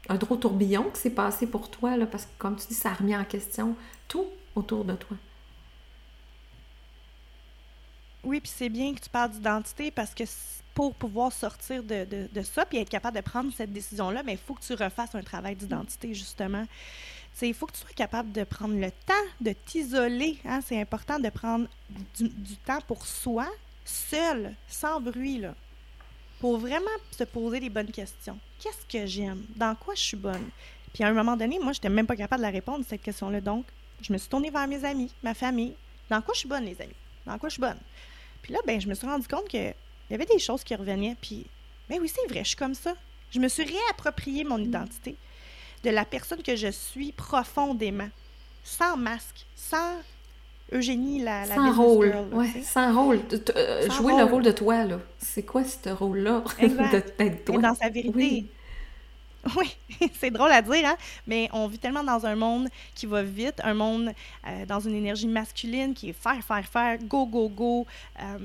un 0.10 0.16
gros 0.16 0.36
tourbillon 0.36 0.90
qui 0.92 1.00
s'est 1.00 1.12
passé 1.12 1.48
pour 1.48 1.70
toi, 1.70 1.98
là, 1.98 2.06
parce 2.06 2.26
que 2.26 2.32
comme 2.38 2.56
tu 2.56 2.68
dis, 2.68 2.74
ça 2.74 2.90
a 2.90 2.94
remis 2.94 3.16
en 3.16 3.24
question 3.24 3.76
tout 4.08 4.28
autour 4.56 4.84
de 4.86 4.94
toi. 4.94 5.18
Oui, 8.24 8.40
puis 8.40 8.52
c'est 8.54 8.70
bien 8.70 8.94
que 8.94 9.00
tu 9.00 9.10
parles 9.10 9.32
d'identité 9.32 9.90
parce 9.90 10.14
que 10.14 10.24
pour 10.74 10.94
pouvoir 10.94 11.32
sortir 11.32 11.84
de, 11.84 12.06
ça 12.44 12.66
puis 12.66 12.78
être 12.78 12.90
capable 12.90 13.18
de 13.18 13.22
prendre 13.22 13.52
cette 13.54 13.74
décision-là, 13.74 14.24
mais 14.24 14.34
il 14.34 14.38
faut 14.38 14.54
que 14.54 14.62
tu 14.62 14.74
refasses 14.74 15.16
un 15.16 15.24
travail 15.24 15.56
d'identité, 15.56 16.14
justement 16.14 16.66
il 17.42 17.54
faut 17.54 17.66
que 17.66 17.74
tu 17.74 17.80
sois 17.80 17.90
capable 17.96 18.32
de 18.32 18.44
prendre 18.44 18.76
le 18.76 18.92
temps 18.92 19.14
de 19.40 19.54
t'isoler. 19.54 20.38
Hein? 20.46 20.60
C'est 20.66 20.80
important 20.80 21.20
de 21.20 21.30
prendre 21.30 21.68
du, 22.16 22.30
temps 22.66 22.82
pour 22.88 23.06
soi, 23.06 23.48
seul, 23.86 24.54
sans 24.68 25.02
bruit, 25.02 25.40
là, 25.40 25.56
pour 26.40 26.58
vraiment 26.58 26.86
se 27.12 27.24
poser 27.24 27.60
les 27.60 27.70
bonnes 27.70 27.92
questions. 27.92 28.38
Qu'est-ce 28.60 28.86
que 28.86 29.06
j'aime? 29.06 29.44
Dans 29.56 29.76
quoi 29.76 29.96
je 29.96 30.02
suis 30.02 30.18
bonne? 30.18 30.50
Puis 30.94 31.04
à 31.04 31.08
un 31.08 31.14
moment 31.14 31.38
donné, 31.38 31.58
moi, 31.58 31.74
je 31.74 31.80
n'étais 31.80 31.90
même 31.90 32.08
pas 32.08 32.16
capable 32.16 32.42
de 32.42 32.48
la 32.48 32.52
répondre, 32.52 32.86
cette 32.88 33.02
question-là. 33.02 33.42
Donc, 33.42 33.66
je 34.02 34.12
me 34.12 34.18
suis 34.18 34.30
tournée 34.30 34.50
vers 34.50 34.68
mes 34.68 34.84
amis, 34.84 35.12
ma 35.24 35.34
famille. 35.34 35.74
Dans 36.10 36.22
quoi 36.22 36.34
je 36.34 36.40
suis 36.40 36.50
bonne, 36.50 36.66
les 36.66 36.80
amis? 36.82 36.96
Dans 37.26 37.38
quoi 37.38 37.50
je 37.50 37.54
suis 37.54 37.62
bonne? 37.62 37.80
Puis 38.42 38.54
là, 38.54 38.60
ben, 38.66 38.80
je 38.80 38.88
me 38.88 38.94
suis 38.94 39.08
rendu 39.08 39.28
compte 39.28 39.48
qu'il 39.48 39.74
y 40.10 40.14
avait 40.14 40.26
des 40.26 40.40
choses 40.40 40.64
qui 40.64 40.76
revenaient. 40.76 41.16
Puis, 41.22 41.46
ben 41.90 42.00
oui, 42.02 42.10
c'est 42.10 42.28
vrai, 42.32 42.44
je 42.44 42.50
suis 42.50 42.58
comme 42.58 42.76
ça. 42.76 42.94
Je 43.32 43.40
me 43.40 43.48
suis 43.48 43.64
réapproprié 43.64 44.44
mon 44.44 44.58
identité 44.58 45.16
de 45.84 45.90
la 45.90 46.06
personne 46.06 46.42
que 46.44 46.56
je 46.56 46.68
suis 46.68 47.12
profondément, 47.12 48.10
sans 48.64 48.98
masque, 48.98 49.46
sans 49.56 49.96
Eugénie, 50.72 51.22
la, 51.22 51.46
la 51.46 51.56
sans 51.56 51.74
rôle, 51.74 52.16
ouais, 52.32 52.62
sans 52.64 52.96
rôle. 52.96 53.20
Euh, 53.56 53.90
jouer 53.90 54.16
le 54.16 54.24
rôle 54.24 54.44
de 54.44 54.52
toi, 54.52 54.86
là. 54.86 55.00
C'est 55.18 55.44
quoi 55.44 55.64
ce 55.66 55.90
rôle-là? 55.90 56.44
D'être 57.18 57.46
toi? 57.46 57.58
dans 57.58 57.76
sa 57.76 57.90
vérité. 57.90 58.14
Oui. 58.16 58.48
Oui, 59.58 59.76
c'est 60.20 60.30
drôle 60.30 60.52
à 60.52 60.62
dire, 60.62 60.86
hein? 60.86 60.96
mais 61.26 61.50
on 61.52 61.68
vit 61.68 61.80
tellement 61.80 62.04
dans 62.04 62.28
un 62.28 62.36
monde 62.36 62.70
qui 62.94 63.08
va 63.08 63.24
vite, 63.24 63.60
un 63.64 63.74
monde 63.74 64.12
euh, 64.48 64.66
dans 64.68 64.80
une 64.80 64.94
énergie 64.94 65.28
masculine 65.28 65.96
qui 65.96 66.10
est 66.10 66.14
faire, 66.14 66.44
faire, 66.44 66.66
faire, 66.66 67.00
go, 67.00 67.26
go, 67.26 67.50
go. 67.50 67.88
Euh, 68.22 68.38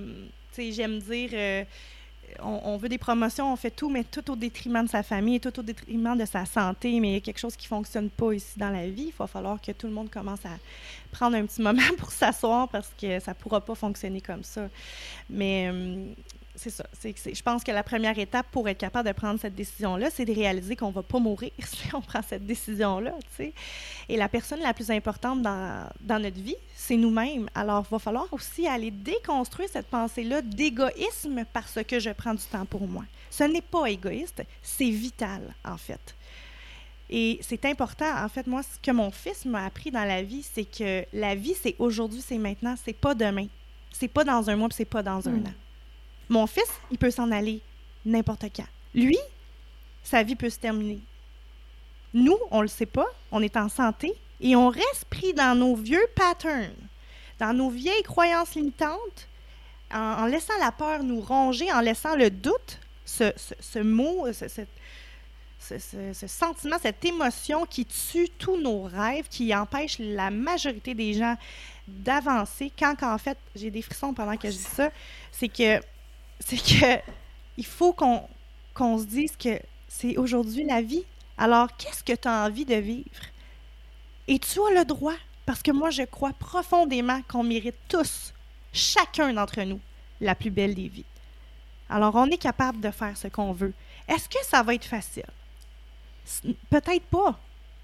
tu 0.55 0.63
sais, 0.63 0.73
j'aime 0.73 0.99
dire, 1.01 1.67
on, 2.43 2.77
veut 2.77 2.89
des 2.89 2.99
promotions, 2.99 3.53
on 3.53 3.57
fait 3.57 3.71
tout, 3.71 3.89
mais 3.89 4.05
tout 4.05 4.31
au 4.31 4.37
détriment 4.37 4.85
de 4.85 4.91
sa 4.91 5.03
famille, 5.03 5.41
tout 5.41 5.59
au 5.59 5.63
détriment 5.63 6.17
de 6.17 6.25
sa 6.25 6.45
santé. 6.45 7.01
Mais 7.01 7.11
il 7.11 7.15
y 7.15 7.17
a 7.17 7.21
quelque 7.21 7.39
chose 7.39 7.57
qui 7.57 7.67
ne 7.67 7.69
fonctionne 7.69 8.11
pas 8.11 8.33
ici 8.33 8.59
dans 8.59 8.71
la 8.71 8.89
vie. 8.89 9.07
Il 9.09 9.15
va 9.19 9.27
falloir 9.27 9.61
que 9.61 9.73
tout 9.73 9.87
le 9.87 9.93
monde 9.93 10.11
commence 10.11 10.45
à 10.45 10.59
prendre 11.13 11.37
un 11.37 11.47
petit 11.47 11.63
moment 11.63 11.83
pour 11.99 12.11
s'asseoir 12.11 12.69
parce 12.69 12.91
que 13.01 13.21
ça 13.21 13.33
ne 13.33 13.37
pourra 13.37 13.61
pas 13.61 13.75
fonctionner 13.75 14.21
comme 14.21 14.45
ça. 14.45 14.69
Mais 15.31 15.71
hum, 15.71 16.15
c'est 16.57 16.71
ça. 16.71 16.85
je 17.03 17.43
pense 17.43 17.63
que 17.63 17.71
la 17.71 17.83
première 17.83 18.19
étape 18.19 18.47
pour 18.51 18.69
être 18.69 18.79
capable 18.79 19.09
de 19.09 19.13
prendre 19.13 19.39
cette 19.39 19.55
décision-là, 19.55 20.09
c'est 20.11 20.25
de 20.25 20.35
réaliser 20.35 20.77
qu'on 20.77 20.89
ne 20.89 20.93
va 20.93 21.03
pas 21.03 21.19
mourir 21.19 21.51
si 21.65 21.95
on 21.95 22.01
prend 22.01 22.23
cette 22.23 22.47
décision-là. 22.47 23.13
Et 24.09 24.17
la 24.17 24.29
personne 24.29 24.61
la 24.61 24.75
plus 24.75 24.91
importante 24.91 25.43
dans, 25.43 25.89
dans 26.01 26.19
notre 26.19 26.41
vie, 26.41 26.57
c'est 26.75 26.97
nous-mêmes. 26.97 27.49
Alors, 27.55 27.85
il 27.89 27.93
va 27.93 27.99
falloir 27.99 28.27
aussi 28.33 28.67
aller 28.67 28.91
déconstruire 28.91 29.69
cette 29.69 29.87
pensée-là 29.87 30.43
d'égoïsme 30.43 31.45
parce 31.53 31.79
que 31.87 32.01
je 32.01 32.11
prends 32.11 32.35
du 32.35 32.45
temps 32.45 32.67
pour 32.67 32.87
moi. 32.87 33.05
Ce 33.31 33.45
n'est 33.45 33.61
pas 33.61 33.87
égoïste, 33.87 34.43
c'est 34.63 34.91
vital, 34.91 35.55
en 35.65 35.77
fait. 35.77 36.15
Et 37.09 37.39
c'est 37.43 37.65
important, 37.67 38.25
en 38.25 38.29
fait, 38.29 38.47
moi, 38.47 38.63
ce 38.63 38.79
que 38.83 38.91
mon 38.91 39.11
fils 39.11 39.45
m'a 39.45 39.65
appris 39.65 39.91
dans 39.91 40.05
la 40.05 40.23
vie, 40.23 40.43
c'est 40.43 40.65
que 40.65 41.05
la 41.13 41.35
vie, 41.35 41.55
c'est 41.55 41.77
aujourd'hui, 41.79 42.23
c'est 42.27 42.39
maintenant, 42.39 42.75
c'est 42.85 42.97
pas 42.97 43.15
demain. 43.15 43.47
C'est 43.93 44.09
pas 44.09 44.25
dans 44.25 44.51
un 44.51 44.57
mois, 44.57 44.69
c'est 44.73 44.85
pas 44.85 45.03
dans 45.03 45.27
un 45.29 45.33
hmm. 45.33 45.47
an. 45.47 45.66
Mon 46.29 46.47
fils, 46.47 46.71
il 46.91 46.99
peut 46.99 47.11
s'en 47.11 47.31
aller 47.31 47.61
n'importe 48.05 48.47
quand. 48.55 48.67
Lui, 48.95 49.19
sa 50.03 50.23
vie 50.23 50.37
peut 50.37 50.51
se 50.51 50.59
terminer. 50.59 51.01
Nous, 52.15 52.39
on 52.51 52.59
ne 52.59 52.63
le 52.63 52.69
sait 52.69 52.87
pas, 52.87 53.07
on 53.31 53.43
est 53.43 53.57
en 53.57 53.69
santé 53.69 54.15
et 54.41 54.57
on 54.57 54.69
reste 54.69 55.05
pris 55.11 55.35
dans 55.35 55.59
nos 55.59 55.77
vieux 55.77 56.07
patterns, 56.15 56.75
dans 57.39 57.53
nos 57.53 57.71
vieilles 57.71 58.03
croyances 58.03 58.55
limitantes, 58.55 59.29
en, 59.93 60.27
laissant 60.27 60.57
la 60.61 60.73
peur 60.73 61.03
nous 61.03 61.21
ronger, 61.21 61.71
en 61.73 61.81
laissant 61.81 62.17
le 62.17 62.31
doute, 62.31 62.81
ce, 63.05 63.79
mot, 63.79 64.27
ce, 64.33 66.27
sentiment, 66.27 66.77
cette 66.81 67.05
émotion 67.05 67.67
qui 67.67 67.85
tue 67.85 68.29
tous 68.31 68.57
nos 68.61 68.83
rêves, 68.83 69.29
qui 69.29 69.55
empêche 69.55 69.97
la 69.99 70.31
majorité 70.31 70.95
des 70.95 71.15
gens 71.15 71.37
d'avancer, 71.87 72.73
quand 72.77 72.95
en 73.03 73.19
fait, 73.19 73.39
j'ai 73.55 73.71
des 73.71 73.83
frissons 73.83 74.13
pendant 74.13 74.37
que 74.37 74.51
je 74.51 74.57
dis 74.57 74.63
ça, 74.63 74.91
c'est 75.31 75.49
que 75.49 75.81
c'est 76.41 76.57
que 76.57 77.01
il 77.57 77.67
faut 77.67 77.93
qu'on 77.93 78.99
se 78.99 79.05
dise 79.05 79.37
que 79.37 79.61
c'est 79.89 80.17
aujourd'hui 80.17 80.65
la 80.65 80.83
vie. 80.83 81.05
Alors, 81.39 81.75
qu'est-ce 81.77 82.05
que 82.05 82.13
tu 82.13 82.29
as 82.29 82.45
envie 82.45 82.65
de 82.65 82.75
vivre? 82.75 83.05
Et 84.29 84.39
tu 84.39 84.61
as 84.61 84.79
le 84.79 84.85
droit, 84.85 85.15
parce 85.45 85.63
que 85.63 85.71
moi, 85.71 85.91
je 85.91 86.03
crois 86.03 86.33
profondément 86.33 87.21
qu'on 87.29 87.43
mérite 87.43 87.77
tous, 87.89 88.33
chacun 88.73 89.33
d'entre 89.33 89.63
nous, 89.63 89.81
la 90.21 90.35
plus 90.35 90.51
belle 90.51 90.75
des 90.75 90.89
vies. 90.89 91.05
Alors, 91.89 92.15
on 92.17 92.27
est 92.27 92.39
capable 92.39 92.81
de 92.81 92.91
faire 92.91 93.17
ce 93.17 93.29
qu'on 93.29 93.53
veut. 93.53 93.73
Est-ce 94.09 94.29
que 94.29 94.45
ça 94.45 94.63
va 94.63 94.75
être 94.75 94.85
facile? 94.85 95.25
Peut-être 96.71 97.05
pas, 97.05 97.39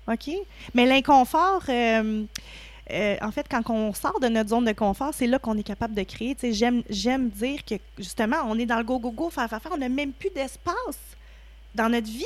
OK? 0.08 0.30
Mais 0.74 0.86
l'inconfort, 0.86 1.62
euh, 1.68 2.24
euh, 2.90 3.16
en 3.22 3.30
fait, 3.30 3.46
quand 3.48 3.68
on 3.70 3.94
sort 3.94 4.18
de 4.20 4.28
notre 4.28 4.50
zone 4.50 4.64
de 4.64 4.72
confort, 4.72 5.14
c'est 5.14 5.26
là 5.26 5.38
qu'on 5.38 5.56
est 5.56 5.62
capable 5.62 5.94
de 5.94 6.02
créer. 6.02 6.36
J'aime, 6.42 6.82
j'aime 6.90 7.28
dire 7.30 7.64
que, 7.64 7.76
justement, 7.98 8.38
on 8.46 8.58
est 8.58 8.66
dans 8.66 8.78
le 8.78 8.84
go-go-go, 8.84 9.30
faire, 9.30 9.48
faire, 9.48 9.62
faire. 9.62 9.72
On 9.72 9.78
n'a 9.78 9.88
même 9.88 10.12
plus 10.12 10.30
d'espace 10.30 10.98
dans 11.74 11.88
notre 11.88 12.08
vie 12.08 12.24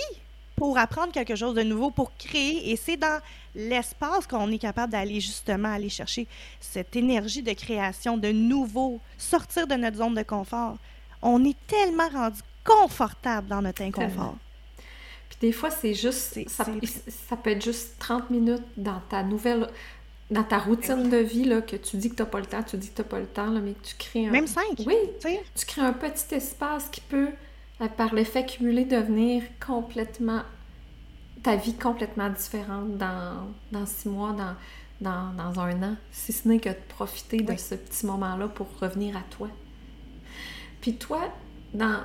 pour 0.56 0.78
apprendre 0.78 1.12
quelque 1.12 1.36
chose 1.36 1.54
de 1.54 1.62
nouveau, 1.62 1.90
pour 1.90 2.16
créer. 2.16 2.70
Et 2.70 2.76
c'est 2.76 2.96
dans 2.96 3.20
l'espace 3.54 4.26
qu'on 4.26 4.50
est 4.50 4.58
capable 4.58 4.92
d'aller 4.92 5.20
justement 5.20 5.72
aller 5.72 5.90
chercher 5.90 6.26
cette 6.60 6.96
énergie 6.96 7.42
de 7.42 7.52
création, 7.52 8.16
de 8.16 8.32
nouveau, 8.32 8.98
sortir 9.18 9.66
de 9.66 9.74
notre 9.74 9.98
zone 9.98 10.14
de 10.14 10.22
confort. 10.22 10.78
On 11.22 11.44
est 11.44 11.56
tellement 11.66 12.08
rendu 12.08 12.40
confortable 12.64 13.48
dans 13.48 13.62
notre 13.62 13.82
inconfort. 13.82 14.36
Puis 15.28 15.38
des 15.40 15.52
fois, 15.52 15.70
c'est 15.70 15.94
juste, 15.94 16.48
ça, 16.48 16.64
ça, 17.08 17.36
peut 17.36 17.50
être 17.50 17.64
juste 17.64 17.98
30 17.98 18.30
minutes 18.30 18.64
dans 18.76 19.00
ta 19.08 19.22
nouvelle 19.22 19.68
dans 20.30 20.44
ta 20.44 20.58
routine 20.58 21.08
de 21.08 21.18
vie, 21.18 21.44
là, 21.44 21.60
que 21.60 21.76
tu 21.76 21.96
dis 21.96 22.10
que 22.10 22.16
tu 22.16 22.22
n'as 22.22 22.28
pas 22.28 22.40
le 22.40 22.46
temps, 22.46 22.62
tu 22.62 22.76
dis 22.76 22.90
que 22.90 22.96
tu 22.96 23.02
n'as 23.02 23.08
pas 23.08 23.20
le 23.20 23.26
temps, 23.26 23.50
là, 23.50 23.60
mais 23.60 23.72
que 23.72 23.86
tu 23.86 23.94
crées 23.96 24.26
un... 24.26 24.30
Même 24.30 24.46
cinq. 24.46 24.84
Oui, 24.86 24.96
tu 25.22 25.66
crées 25.66 25.82
un 25.82 25.92
petit 25.92 26.34
espace 26.34 26.88
qui 26.88 27.00
peut, 27.00 27.28
euh, 27.80 27.88
par 27.88 28.14
l'effet 28.14 28.44
cumulé, 28.44 28.84
devenir 28.84 29.42
complètement... 29.64 30.42
ta 31.42 31.54
vie 31.54 31.74
complètement 31.74 32.28
différente 32.28 32.96
dans, 32.96 33.46
dans 33.70 33.86
six 33.86 34.08
mois, 34.08 34.32
dans, 34.32 34.56
dans, 35.00 35.32
dans 35.36 35.60
un 35.60 35.80
an, 35.84 35.96
si 36.10 36.32
ce 36.32 36.48
n'est 36.48 36.58
que 36.58 36.70
de 36.70 36.84
profiter 36.88 37.38
de 37.38 37.56
ce 37.56 37.76
petit 37.76 38.04
moment-là 38.06 38.48
pour 38.48 38.66
revenir 38.80 39.16
à 39.16 39.22
toi. 39.30 39.48
Puis 40.80 40.96
toi, 40.96 41.32
dans, 41.72 42.00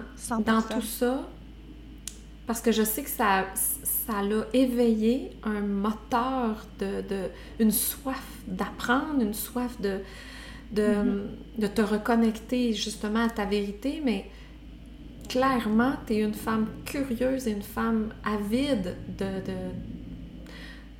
dans 0.45 0.61
tout 0.61 0.81
ça, 0.83 1.27
parce 2.51 2.59
que 2.59 2.73
je 2.73 2.83
sais 2.83 3.01
que 3.01 3.09
ça, 3.09 3.45
ça 3.55 4.21
l'a 4.21 4.45
éveillé 4.51 5.31
un 5.41 5.61
moteur 5.61 6.65
de, 6.79 6.99
de 6.99 7.29
une 7.59 7.71
soif 7.71 8.21
d'apprendre, 8.45 9.21
une 9.21 9.33
soif 9.33 9.79
de, 9.79 10.01
de, 10.73 10.81
mm-hmm. 10.81 11.59
de, 11.59 11.67
te 11.67 11.81
reconnecter 11.81 12.73
justement 12.73 13.23
à 13.23 13.29
ta 13.29 13.45
vérité, 13.45 14.01
mais 14.03 14.29
clairement, 15.29 15.93
tu 16.05 16.15
es 16.15 16.19
une 16.19 16.33
femme 16.33 16.67
curieuse 16.83 17.47
et 17.47 17.51
une 17.51 17.61
femme 17.61 18.13
avide 18.25 18.97
de, 19.17 19.25
de, 19.25 19.57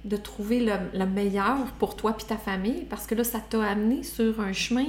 de 0.05 0.15
trouver 0.15 0.62
le, 0.62 0.75
le, 0.98 1.05
meilleur 1.05 1.65
pour 1.79 1.98
toi 1.98 2.15
et 2.17 2.24
ta 2.24 2.38
famille, 2.38 2.86
parce 2.89 3.05
que 3.05 3.13
là, 3.13 3.25
ça 3.25 3.41
t'a 3.41 3.62
amené 3.62 4.03
sur 4.03 4.39
un 4.39 4.53
chemin 4.53 4.88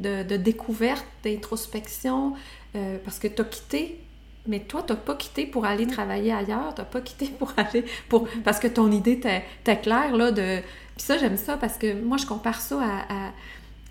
de, 0.00 0.36
découverte, 0.36 1.06
d'introspection, 1.22 2.34
euh, 2.74 2.98
parce 3.04 3.20
que 3.20 3.28
tu 3.28 3.40
as 3.40 3.44
quitté 3.44 4.00
mais 4.46 4.60
toi, 4.60 4.82
tu 4.82 4.92
n'as 4.92 4.98
pas 4.98 5.14
quitté 5.14 5.46
pour 5.46 5.64
aller 5.64 5.86
travailler 5.86 6.32
ailleurs, 6.32 6.74
tu 6.74 6.80
n'as 6.80 6.86
pas 6.86 7.00
quitté 7.00 7.26
pour 7.26 7.52
aller... 7.56 7.84
pour 8.08 8.28
Parce 8.44 8.58
que 8.58 8.68
ton 8.68 8.90
idée 8.90 9.12
était 9.12 9.80
claire, 9.80 10.16
là, 10.16 10.30
de... 10.32 10.60
Puis 10.96 11.06
ça, 11.06 11.18
j'aime 11.18 11.36
ça, 11.36 11.56
parce 11.56 11.76
que 11.76 12.00
moi, 12.00 12.16
je 12.16 12.26
compare 12.26 12.60
ça 12.60 12.80
à... 13.08 13.32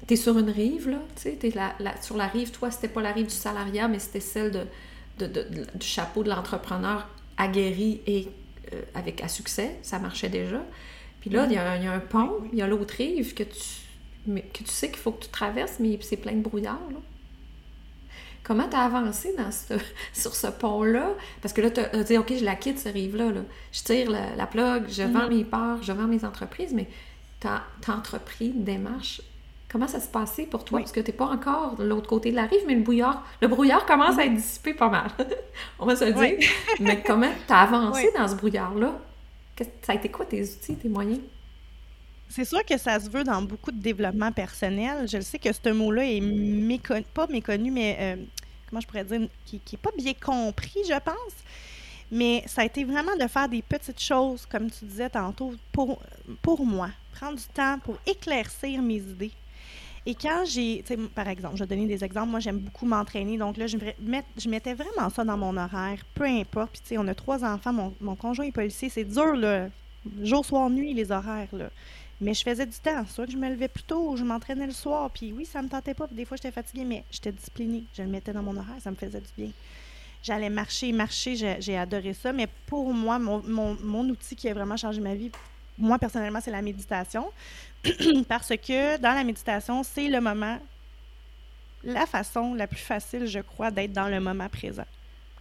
Tu 0.07 0.13
es 0.15 0.17
sur 0.17 0.37
une 0.39 0.49
rive, 0.49 0.89
là, 0.89 0.97
tu 1.15 1.23
sais, 1.23 1.39
es 1.41 1.53
sur 2.01 2.17
la 2.17 2.27
rive, 2.27 2.51
toi, 2.51 2.71
c'était 2.71 2.87
pas 2.87 3.01
la 3.01 3.11
rive 3.11 3.27
du 3.27 3.35
salariat, 3.35 3.87
mais 3.87 3.99
c'était 3.99 4.19
celle 4.19 4.67
de, 5.19 5.27
du 5.75 5.85
chapeau 5.85 6.23
de 6.23 6.29
l'entrepreneur 6.29 7.07
aguerri 7.37 8.01
et 8.07 8.27
euh, 8.73 8.81
avec 8.95 9.21
à 9.23 9.27
succès, 9.27 9.77
ça 9.83 9.99
marchait 9.99 10.29
déjà. 10.29 10.63
Puis 11.21 11.29
là, 11.29 11.45
il 11.45 11.53
y, 11.53 11.57
a 11.57 11.91
un 11.91 11.99
pont, 11.99 12.43
il 12.51 12.59
y 12.59 12.61
a 12.61 12.67
l'autre 12.67 12.95
rive 12.95 13.33
que 13.33 13.43
tu, 13.43 14.41
que 14.53 14.59
tu 14.59 14.69
sais 14.69 14.89
qu'il 14.89 14.99
faut 14.99 15.11
que 15.11 15.25
tu 15.25 15.29
traverses, 15.29 15.77
mais 15.79 15.99
c'est 16.01 16.17
plein 16.17 16.33
de 16.33 16.41
brouillard, 16.41 16.79
là. 16.91 16.99
Comment 18.49 18.67
tu 18.67 18.75
as 18.75 18.85
avancé 18.85 19.35
dans 19.37 19.51
sur 20.13 20.33
ce 20.33 20.47
pont-là? 20.47 21.11
Parce 21.39 21.53
que 21.53 21.61
là, 21.61 21.69
tu 21.69 21.81
as 21.81 22.03
dit, 22.03 22.17
OK, 22.17 22.33
je 22.35 22.43
la 22.43 22.55
quitte, 22.55 22.79
ce 22.79 22.89
rive-là. 22.89 23.25
Je 23.71 23.83
tire 23.83 24.09
la, 24.09 24.47
plug, 24.47 24.85
je 24.89 25.03
vends 25.03 25.27
mm-hmm. 25.27 25.37
mes 25.37 25.43
parts, 25.43 25.83
je 25.83 25.91
vends 25.91 26.07
mes 26.07 26.25
entreprises, 26.25 26.73
mais 26.73 26.87
tu 27.39 27.45
as, 27.45 27.61
entrepris 27.87 28.47
une 28.47 28.63
démarche. 28.63 29.21
Comment 29.71 29.87
ça 29.87 29.99
se 29.99 30.07
passait 30.07 30.47
pour 30.47 30.65
toi? 30.65 30.79
Parce 30.79 30.91
que 30.91 30.99
tu 30.99 31.11
n'es 31.11 31.15
pas 31.15 31.27
encore 31.27 31.75
de 31.75 31.83
l'autre 31.83 32.07
côté 32.07 32.31
de 32.31 32.37
la 32.37 32.45
rive, 32.45 32.61
mais 32.65 32.73
le 32.73 32.81
brouillard, 32.81 33.23
le 33.39 33.47
brouillard 33.47 33.85
commence 33.85 34.17
à 34.17 34.25
être 34.25 34.33
dissipé 34.33 34.73
pas 34.73 34.89
mal. 34.89 35.11
On 35.77 35.85
va 35.85 35.95
se 35.95 36.05
le 36.05 36.13
dire. 36.13 36.49
mais 36.79 37.03
comment 37.05 37.29
tu 37.45 37.53
as 37.53 37.59
avancé 37.59 38.09
dans 38.17 38.27
ce 38.27 38.33
brouillard-là? 38.33 38.97
Ça 39.83 39.91
a 39.91 39.95
été 39.95 40.09
quoi 40.09 40.25
tes 40.25 40.41
outils, 40.41 40.75
tes 40.75 40.89
moyens? 40.89 41.19
C'est 42.29 42.45
sûr 42.45 42.65
que 42.65 42.79
ça 42.79 42.99
se 42.99 43.11
veut 43.11 43.23
dans 43.23 43.43
beaucoup 43.43 43.71
de 43.71 43.79
développement 43.79 44.31
personnel. 44.31 45.07
Je 45.07 45.19
sais 45.19 45.37
que 45.37 45.49
ce 45.51 45.69
mot-là 45.69 46.05
est 46.05 46.21
méconnu, 46.21 47.05
pas 47.13 47.27
méconnu, 47.27 47.69
mais 47.69 47.97
euh, 47.99 48.15
comment 48.69 48.81
je 48.81 48.87
pourrais 48.87 49.03
dire, 49.03 49.27
qui 49.45 49.61
n'est 49.71 49.77
pas 49.77 49.91
bien 49.97 50.13
compris, 50.13 50.81
je 50.87 50.99
pense. 50.99 51.35
Mais 52.11 52.43
ça 52.47 52.61
a 52.61 52.65
été 52.65 52.83
vraiment 52.83 53.15
de 53.15 53.27
faire 53.27 53.47
des 53.47 53.61
petites 53.61 54.01
choses, 54.01 54.45
comme 54.45 54.69
tu 54.71 54.85
disais 54.85 55.09
tantôt, 55.09 55.53
pour, 55.71 55.99
pour 56.41 56.65
moi. 56.65 56.89
Prendre 57.13 57.37
du 57.37 57.45
temps 57.45 57.77
pour 57.83 57.97
éclaircir 58.07 58.81
mes 58.81 58.97
idées. 58.97 59.31
Et 60.05 60.15
quand 60.15 60.43
j'ai, 60.45 60.83
par 61.13 61.27
exemple, 61.27 61.55
je 61.57 61.63
vais 61.63 61.67
donner 61.67 61.85
des 61.85 62.03
exemples, 62.03 62.29
moi 62.29 62.39
j'aime 62.39 62.59
beaucoup 62.59 62.85
m'entraîner, 62.85 63.37
donc 63.37 63.57
là 63.57 63.67
je, 63.67 63.77
je 63.77 64.49
mettais 64.49 64.73
vraiment 64.73 65.09
ça 65.09 65.23
dans 65.23 65.37
mon 65.37 65.55
horaire, 65.57 65.99
peu 66.15 66.23
importe. 66.23 66.71
Puis 66.71 66.81
tu 66.81 66.87
sais, 66.87 66.97
on 66.97 67.07
a 67.07 67.13
trois 67.13 67.43
enfants, 67.43 67.73
mon, 67.73 67.93
mon 67.99 68.15
conjoint 68.15 68.45
est 68.45 68.51
policier, 68.51 68.89
c'est 68.89 69.03
dur, 69.03 69.35
là, 69.35 69.67
jour, 70.23 70.45
soir, 70.45 70.69
nuit, 70.69 70.93
les 70.93 71.11
horaires, 71.11 71.49
là. 71.51 71.69
Mais 72.21 72.33
je 72.33 72.43
faisais 72.43 72.65
du 72.65 72.77
temps. 72.77 73.05
Soit 73.07 73.25
que 73.25 73.31
je 73.31 73.37
me 73.37 73.49
levais 73.49 73.67
plus 73.67 73.83
tôt, 73.83 74.11
ou 74.11 74.17
je 74.17 74.23
m'entraînais 74.23 74.67
le 74.67 74.73
soir. 74.73 75.09
Puis 75.11 75.31
oui, 75.31 75.45
ça 75.45 75.61
me 75.61 75.69
tentait 75.69 75.93
pas. 75.93 76.07
des 76.11 76.25
fois, 76.25 76.37
j'étais 76.37 76.51
fatiguée, 76.51 76.85
mais 76.85 77.03
j'étais 77.11 77.31
disciplinée. 77.31 77.83
Je 77.95 78.01
le 78.01 78.09
mettais 78.09 78.33
dans 78.33 78.43
mon 78.43 78.55
horaire, 78.57 78.75
ça 78.81 78.91
me 78.91 78.95
faisait 78.95 79.21
du 79.21 79.29
bien. 79.37 79.51
J'allais 80.21 80.49
marcher, 80.49 80.91
marcher, 80.91 81.59
j'ai 81.59 81.77
adoré 81.77 82.13
ça. 82.13 82.33
Mais 82.33 82.47
pour 82.65 82.93
moi, 82.93 83.19
mon, 83.19 83.41
mon, 83.41 84.09
outil 84.09 84.35
qui 84.35 84.49
a 84.49 84.53
vraiment 84.53 84.75
changé 84.75 84.99
ma 84.99 85.15
vie, 85.15 85.31
moi, 85.77 85.97
personnellement, 85.97 86.41
c'est 86.41 86.51
la 86.51 86.61
méditation. 86.61 87.31
Parce 88.27 88.49
que 88.49 88.97
dans 88.97 89.13
la 89.13 89.23
méditation, 89.23 89.81
c'est 89.83 90.09
le 90.09 90.19
moment, 90.19 90.59
la 91.85 92.05
façon 92.05 92.53
la 92.53 92.67
plus 92.67 92.81
facile, 92.81 93.27
je 93.27 93.39
crois, 93.39 93.71
d'être 93.71 93.93
dans 93.93 94.09
le 94.09 94.19
moment 94.19 94.49
présent. 94.49 94.85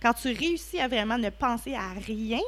Quand 0.01 0.13
tu 0.13 0.29
réussis 0.29 0.79
à 0.79 0.87
vraiment 0.87 1.19
ne 1.19 1.31
penser 1.31 1.75
à 1.75 1.91
rien, 2.07 2.39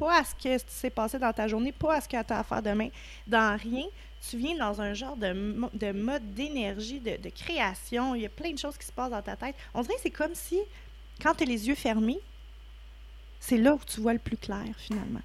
pas 0.00 0.20
à 0.20 0.24
ce 0.24 0.34
qui 0.34 0.48
s'est 0.66 0.90
passé 0.90 1.18
dans 1.18 1.32
ta 1.32 1.46
journée, 1.46 1.72
pas 1.72 1.96
à 1.96 2.00
ce 2.00 2.08
que 2.08 2.22
tu 2.22 2.32
as 2.32 2.38
à 2.38 2.42
faire 2.42 2.62
demain, 2.62 2.88
dans 3.26 3.56
rien, 3.56 3.84
tu 4.28 4.38
viens 4.38 4.56
dans 4.56 4.80
un 4.80 4.94
genre 4.94 5.16
de, 5.16 5.32
de 5.74 5.92
mode 5.92 6.34
d'énergie, 6.34 7.00
de, 7.00 7.16
de, 7.16 7.28
création. 7.28 8.14
Il 8.14 8.22
y 8.22 8.26
a 8.26 8.30
plein 8.30 8.52
de 8.52 8.58
choses 8.58 8.76
qui 8.78 8.86
se 8.86 8.92
passent 8.92 9.10
dans 9.10 9.22
ta 9.22 9.36
tête. 9.36 9.54
On 9.74 9.82
dirait 9.82 9.94
que 9.94 10.00
c'est 10.02 10.10
comme 10.10 10.34
si, 10.34 10.58
quand 11.22 11.34
tu 11.34 11.44
as 11.44 11.46
les 11.46 11.68
yeux 11.68 11.74
fermés, 11.74 12.18
c'est 13.38 13.58
là 13.58 13.74
où 13.74 13.80
tu 13.86 14.00
vois 14.00 14.14
le 14.14 14.18
plus 14.18 14.36
clair, 14.36 14.64
finalement. 14.78 15.22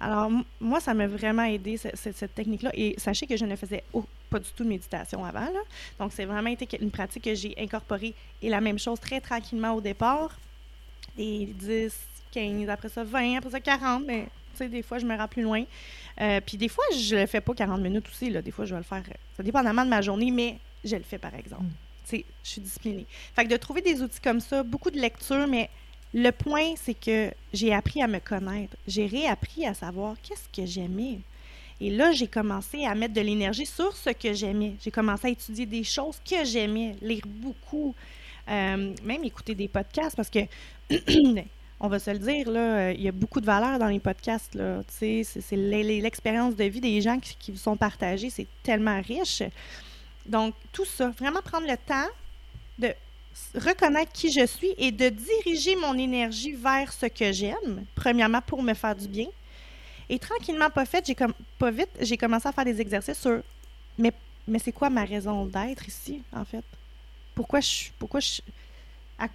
Alors, 0.00 0.30
moi, 0.60 0.80
ça 0.80 0.92
m'a 0.92 1.06
vraiment 1.06 1.44
aidé, 1.44 1.76
cette, 1.76 2.34
technique-là. 2.34 2.70
Et 2.74 2.94
sachez 2.98 3.26
que 3.26 3.36
je 3.36 3.44
ne 3.44 3.56
faisais 3.56 3.84
pas 4.30 4.38
du 4.38 4.50
tout 4.52 4.64
de 4.64 4.68
méditation 4.68 5.24
avant. 5.24 5.48
Donc, 5.98 6.12
c'est 6.12 6.26
vraiment 6.26 6.50
été 6.50 6.68
une 6.80 6.90
pratique 6.90 7.24
que 7.24 7.34
j'ai 7.34 7.54
incorporée. 7.58 8.14
Et 8.42 8.50
la 8.50 8.60
même 8.60 8.78
chose, 8.78 9.00
très 9.00 9.20
tranquillement 9.20 9.72
au 9.72 9.80
départ. 9.80 10.38
Et 11.16 11.46
10, 11.46 11.94
15, 12.36 12.68
après 12.68 12.88
ça 12.88 13.02
20, 13.02 13.38
après 13.38 13.50
ça 13.50 13.60
40. 13.60 14.04
Mais, 14.06 14.24
tu 14.52 14.58
sais, 14.58 14.68
des 14.68 14.82
fois, 14.82 14.98
je 14.98 15.06
me 15.06 15.16
rends 15.16 15.28
plus 15.28 15.42
loin. 15.42 15.64
Euh, 16.20 16.40
puis 16.44 16.56
des 16.56 16.68
fois, 16.68 16.84
je 16.96 17.16
le 17.16 17.26
fais 17.26 17.40
pas 17.40 17.54
40 17.54 17.80
minutes 17.80 18.06
aussi. 18.08 18.30
Là. 18.30 18.42
Des 18.42 18.50
fois, 18.50 18.64
je 18.64 18.74
vais 18.74 18.80
le 18.80 18.84
faire. 18.84 19.02
Ça 19.36 19.42
dépendamment 19.42 19.84
de 19.84 19.90
ma 19.90 20.02
journée, 20.02 20.30
mais 20.30 20.58
je 20.84 20.96
le 20.96 21.02
fais, 21.02 21.18
par 21.18 21.34
exemple. 21.34 21.64
Mm. 21.64 21.70
Tu 22.08 22.16
sais, 22.18 22.24
je 22.44 22.48
suis 22.48 22.60
disciplinée. 22.60 23.06
Fait 23.34 23.44
que 23.44 23.50
de 23.50 23.56
trouver 23.56 23.80
des 23.80 24.02
outils 24.02 24.20
comme 24.20 24.40
ça, 24.40 24.62
beaucoup 24.62 24.90
de 24.90 25.00
lecture, 25.00 25.46
mais 25.48 25.70
le 26.14 26.30
point, 26.30 26.74
c'est 26.76 26.94
que 26.94 27.32
j'ai 27.52 27.74
appris 27.74 28.02
à 28.02 28.06
me 28.06 28.18
connaître. 28.18 28.76
J'ai 28.86 29.06
réappris 29.06 29.66
à 29.66 29.74
savoir 29.74 30.14
qu'est-ce 30.22 30.48
que 30.48 30.66
j'aimais. 30.66 31.18
Et 31.80 31.90
là, 31.90 32.12
j'ai 32.12 32.26
commencé 32.26 32.84
à 32.84 32.94
mettre 32.94 33.12
de 33.12 33.20
l'énergie 33.20 33.66
sur 33.66 33.94
ce 33.94 34.10
que 34.10 34.32
j'aimais. 34.32 34.74
J'ai 34.82 34.90
commencé 34.90 35.26
à 35.26 35.30
étudier 35.30 35.66
des 35.66 35.84
choses 35.84 36.18
que 36.24 36.44
j'aimais, 36.44 36.96
lire 37.02 37.24
beaucoup, 37.26 37.94
euh, 38.48 38.94
même 39.02 39.24
écouter 39.24 39.54
des 39.54 39.68
podcasts 39.68 40.16
parce 40.16 40.30
que, 40.30 40.38
on 41.80 41.88
va 41.88 41.98
se 41.98 42.10
le 42.10 42.18
dire, 42.18 42.50
là, 42.50 42.92
il 42.92 43.02
y 43.02 43.08
a 43.08 43.12
beaucoup 43.12 43.40
de 43.40 43.46
valeur 43.46 43.78
dans 43.78 43.88
les 43.88 44.00
podcasts. 44.00 44.54
Là, 44.54 44.80
c'est 44.88 45.24
l'expérience 45.52 46.56
de 46.56 46.64
vie 46.64 46.80
des 46.80 47.00
gens 47.02 47.18
qui, 47.18 47.52
vous 47.52 47.58
sont 47.58 47.76
partagés. 47.76 48.30
C'est 48.30 48.46
tellement 48.62 49.00
riche. 49.00 49.42
Donc, 50.24 50.54
tout 50.72 50.84
ça, 50.84 51.10
vraiment 51.10 51.42
prendre 51.42 51.66
le 51.66 51.76
temps 51.76 52.08
de 52.78 52.94
reconnaître 53.54 54.12
qui 54.12 54.32
je 54.32 54.46
suis 54.46 54.74
et 54.78 54.90
de 54.90 55.10
diriger 55.10 55.76
mon 55.76 55.96
énergie 55.96 56.52
vers 56.52 56.92
ce 56.92 57.06
que 57.06 57.30
j'aime, 57.32 57.84
premièrement 57.94 58.40
pour 58.40 58.62
me 58.62 58.72
faire 58.72 58.96
du 58.96 59.06
bien. 59.06 59.26
Et 60.08 60.18
tranquillement, 60.18 60.70
pas 60.70 60.86
fait, 60.86 61.04
j'ai 61.06 61.16
pas 61.58 61.70
vite, 61.70 61.90
j'ai 62.00 62.16
commencé 62.16 62.48
à 62.48 62.52
faire 62.52 62.64
des 62.64 62.80
exercices 62.80 63.20
sur 63.20 63.42
mais, 63.98 64.12
mais 64.46 64.58
c'est 64.58 64.72
quoi 64.72 64.90
ma 64.90 65.04
raison 65.04 65.46
d'être 65.46 65.86
ici, 65.88 66.22
en 66.32 66.44
fait? 66.44 66.64
Pourquoi 67.34 67.60
je 67.60 67.90
pourquoi 67.98 68.20
je 68.20 68.40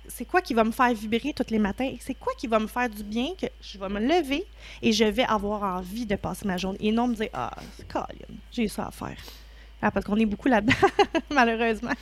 c'est 0.07 0.25
quoi 0.25 0.41
qui 0.41 0.53
va 0.53 0.63
me 0.63 0.71
faire 0.71 0.93
vibrer 0.93 1.33
tous 1.33 1.49
les 1.49 1.59
matins? 1.59 1.95
C'est 1.99 2.13
quoi 2.13 2.33
qui 2.37 2.47
va 2.47 2.59
me 2.59 2.67
faire 2.67 2.89
du 2.89 3.03
bien 3.03 3.33
que 3.39 3.47
je 3.61 3.77
vais 3.79 3.89
me 3.89 3.99
lever 3.99 4.45
et 4.81 4.91
je 4.91 5.03
vais 5.03 5.23
avoir 5.23 5.63
envie 5.77 6.05
de 6.05 6.15
passer 6.15 6.47
ma 6.47 6.57
journée 6.57 6.77
et 6.81 6.91
non 6.91 7.07
me 7.07 7.15
dire 7.15 7.29
Ah, 7.33 7.51
c'est 7.75 7.87
Colin, 7.87 8.05
j'ai 8.51 8.67
ça 8.67 8.87
à 8.87 8.91
faire. 8.91 9.17
Ah, 9.81 9.89
parce 9.89 10.05
qu'on 10.05 10.17
est 10.17 10.25
beaucoup 10.25 10.47
là-dedans, 10.47 10.75
malheureusement. 11.31 11.93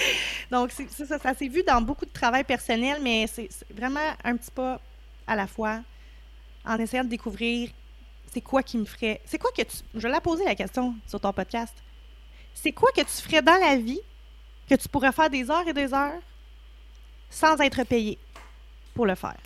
Donc, 0.50 0.72
c'est 0.72 0.90
ça, 0.90 1.18
ça 1.18 1.34
s'est 1.34 1.46
vu 1.46 1.62
dans 1.62 1.80
beaucoup 1.80 2.04
de 2.04 2.10
travail 2.10 2.42
personnel, 2.42 2.98
mais 3.00 3.28
c'est 3.28 3.48
vraiment 3.72 4.00
un 4.24 4.36
petit 4.36 4.50
pas 4.50 4.80
à 5.26 5.36
la 5.36 5.46
fois 5.46 5.80
en 6.64 6.76
essayant 6.78 7.04
de 7.04 7.08
découvrir 7.08 7.70
c'est 8.32 8.40
quoi 8.40 8.62
qui 8.62 8.76
me 8.78 8.84
ferait. 8.84 9.20
C'est 9.24 9.38
quoi 9.38 9.50
que 9.56 9.62
tu. 9.62 9.76
Je 9.94 10.00
vais 10.00 10.08
la 10.08 10.20
la 10.44 10.54
question 10.54 10.96
sur 11.06 11.20
ton 11.20 11.32
podcast. 11.32 11.74
C'est 12.54 12.72
quoi 12.72 12.90
que 12.90 13.00
tu 13.00 13.22
ferais 13.22 13.42
dans 13.42 13.54
la 13.54 13.76
vie 13.76 14.00
que 14.68 14.74
tu 14.74 14.88
pourrais 14.88 15.12
faire 15.12 15.30
des 15.30 15.48
heures 15.50 15.66
et 15.66 15.72
des 15.72 15.94
heures 15.94 16.20
sans 17.30 17.56
être 17.60 17.84
payé 17.84 18.18
pour 18.94 19.06
le 19.06 19.14
faire? 19.14 19.36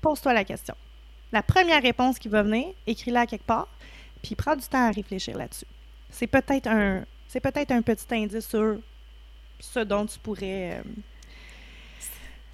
Pose-toi 0.00 0.32
la 0.32 0.44
question. 0.44 0.74
La 1.32 1.42
première 1.42 1.82
réponse 1.82 2.18
qui 2.18 2.28
va 2.28 2.42
venir, 2.42 2.68
écris-la 2.86 3.26
quelque 3.26 3.44
part, 3.44 3.68
puis 4.22 4.34
prends 4.34 4.56
du 4.56 4.66
temps 4.66 4.88
à 4.88 4.90
réfléchir 4.90 5.36
là-dessus 5.36 5.66
c'est 6.10 6.26
peut-être 6.26 6.66
un 6.66 7.04
c'est 7.28 7.40
peut-être 7.40 7.70
un 7.70 7.82
petit 7.82 8.06
indice 8.12 8.48
sur 8.48 8.78
ce 9.60 9.80
dont 9.80 10.04
tu 10.06 10.18
pourrais 10.18 10.80
euh, 10.80 10.82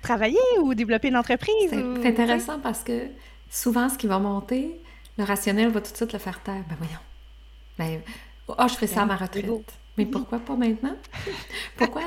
travailler 0.02 0.38
ou 0.60 0.74
développer 0.74 1.08
une 1.08 1.16
entreprise. 1.16 1.70
C'est 1.70 2.06
intéressant 2.06 2.60
parce 2.60 2.82
que 2.82 3.08
souvent, 3.48 3.88
ce 3.88 3.96
qui 3.96 4.06
va 4.06 4.18
monter, 4.18 4.78
le 5.16 5.24
rationnel 5.24 5.70
va 5.70 5.80
tout 5.80 5.92
de 5.92 5.96
suite 5.96 6.12
le 6.12 6.18
faire 6.18 6.42
taire. 6.42 6.62
Ben 6.68 6.76
voyons. 6.78 6.98
Ben, 7.78 8.02
oh, 8.48 8.54
je 8.68 8.74
ferai 8.74 8.86
ça 8.86 9.02
à 9.02 9.06
ma 9.06 9.16
retraite. 9.16 9.44
Mais 9.96 10.06
pourquoi 10.06 10.38
pas 10.38 10.56
maintenant? 10.56 10.96
pourquoi 11.76 12.02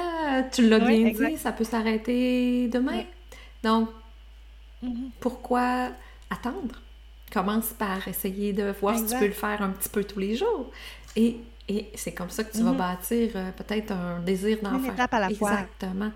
tu 0.52 0.68
l'as 0.68 0.80
bien 0.80 1.12
dit, 1.12 1.38
ça 1.38 1.52
peut 1.52 1.64
s'arrêter 1.64 2.68
demain? 2.68 3.04
Donc, 3.64 3.90
mm-hmm. 4.84 5.10
pourquoi 5.20 5.90
attendre? 6.30 6.82
Commence 7.32 7.74
par 7.74 8.08
essayer 8.08 8.54
de 8.54 8.74
voir 8.80 8.98
si 8.98 9.06
tu 9.06 9.18
peux 9.18 9.28
le 9.28 9.34
faire 9.34 9.62
un 9.62 9.70
petit 9.70 9.90
peu 9.90 10.04
tous 10.04 10.20
les 10.20 10.36
jours. 10.36 10.72
Et, 11.16 11.38
c'est 11.94 12.14
comme 12.14 12.32
ça 12.32 12.44
que 12.44 12.52
tu 12.52 12.64
vas 12.64 12.72
mhm. 12.72 12.78
bâtir 12.78 13.30
euh, 13.36 13.52
peut-être 13.52 13.92
un 13.92 14.20
désir 14.22 14.58
d'en 14.64 14.80
faire. 14.80 14.94
étape 14.94 15.14
à 15.14 15.20
la 15.20 15.30
fois. 15.30 15.52
Exactement. 15.52 16.12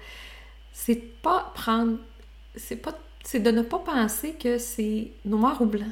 C'est 0.71 1.21
pas 1.21 1.51
prendre. 1.53 1.97
C'est 2.55 2.77
pas. 2.77 2.97
C'est 3.23 3.39
de 3.39 3.51
ne 3.51 3.61
pas 3.61 3.77
penser 3.77 4.33
que 4.33 4.57
c'est 4.57 5.11
noir 5.25 5.61
ou 5.61 5.67
blanc. 5.67 5.91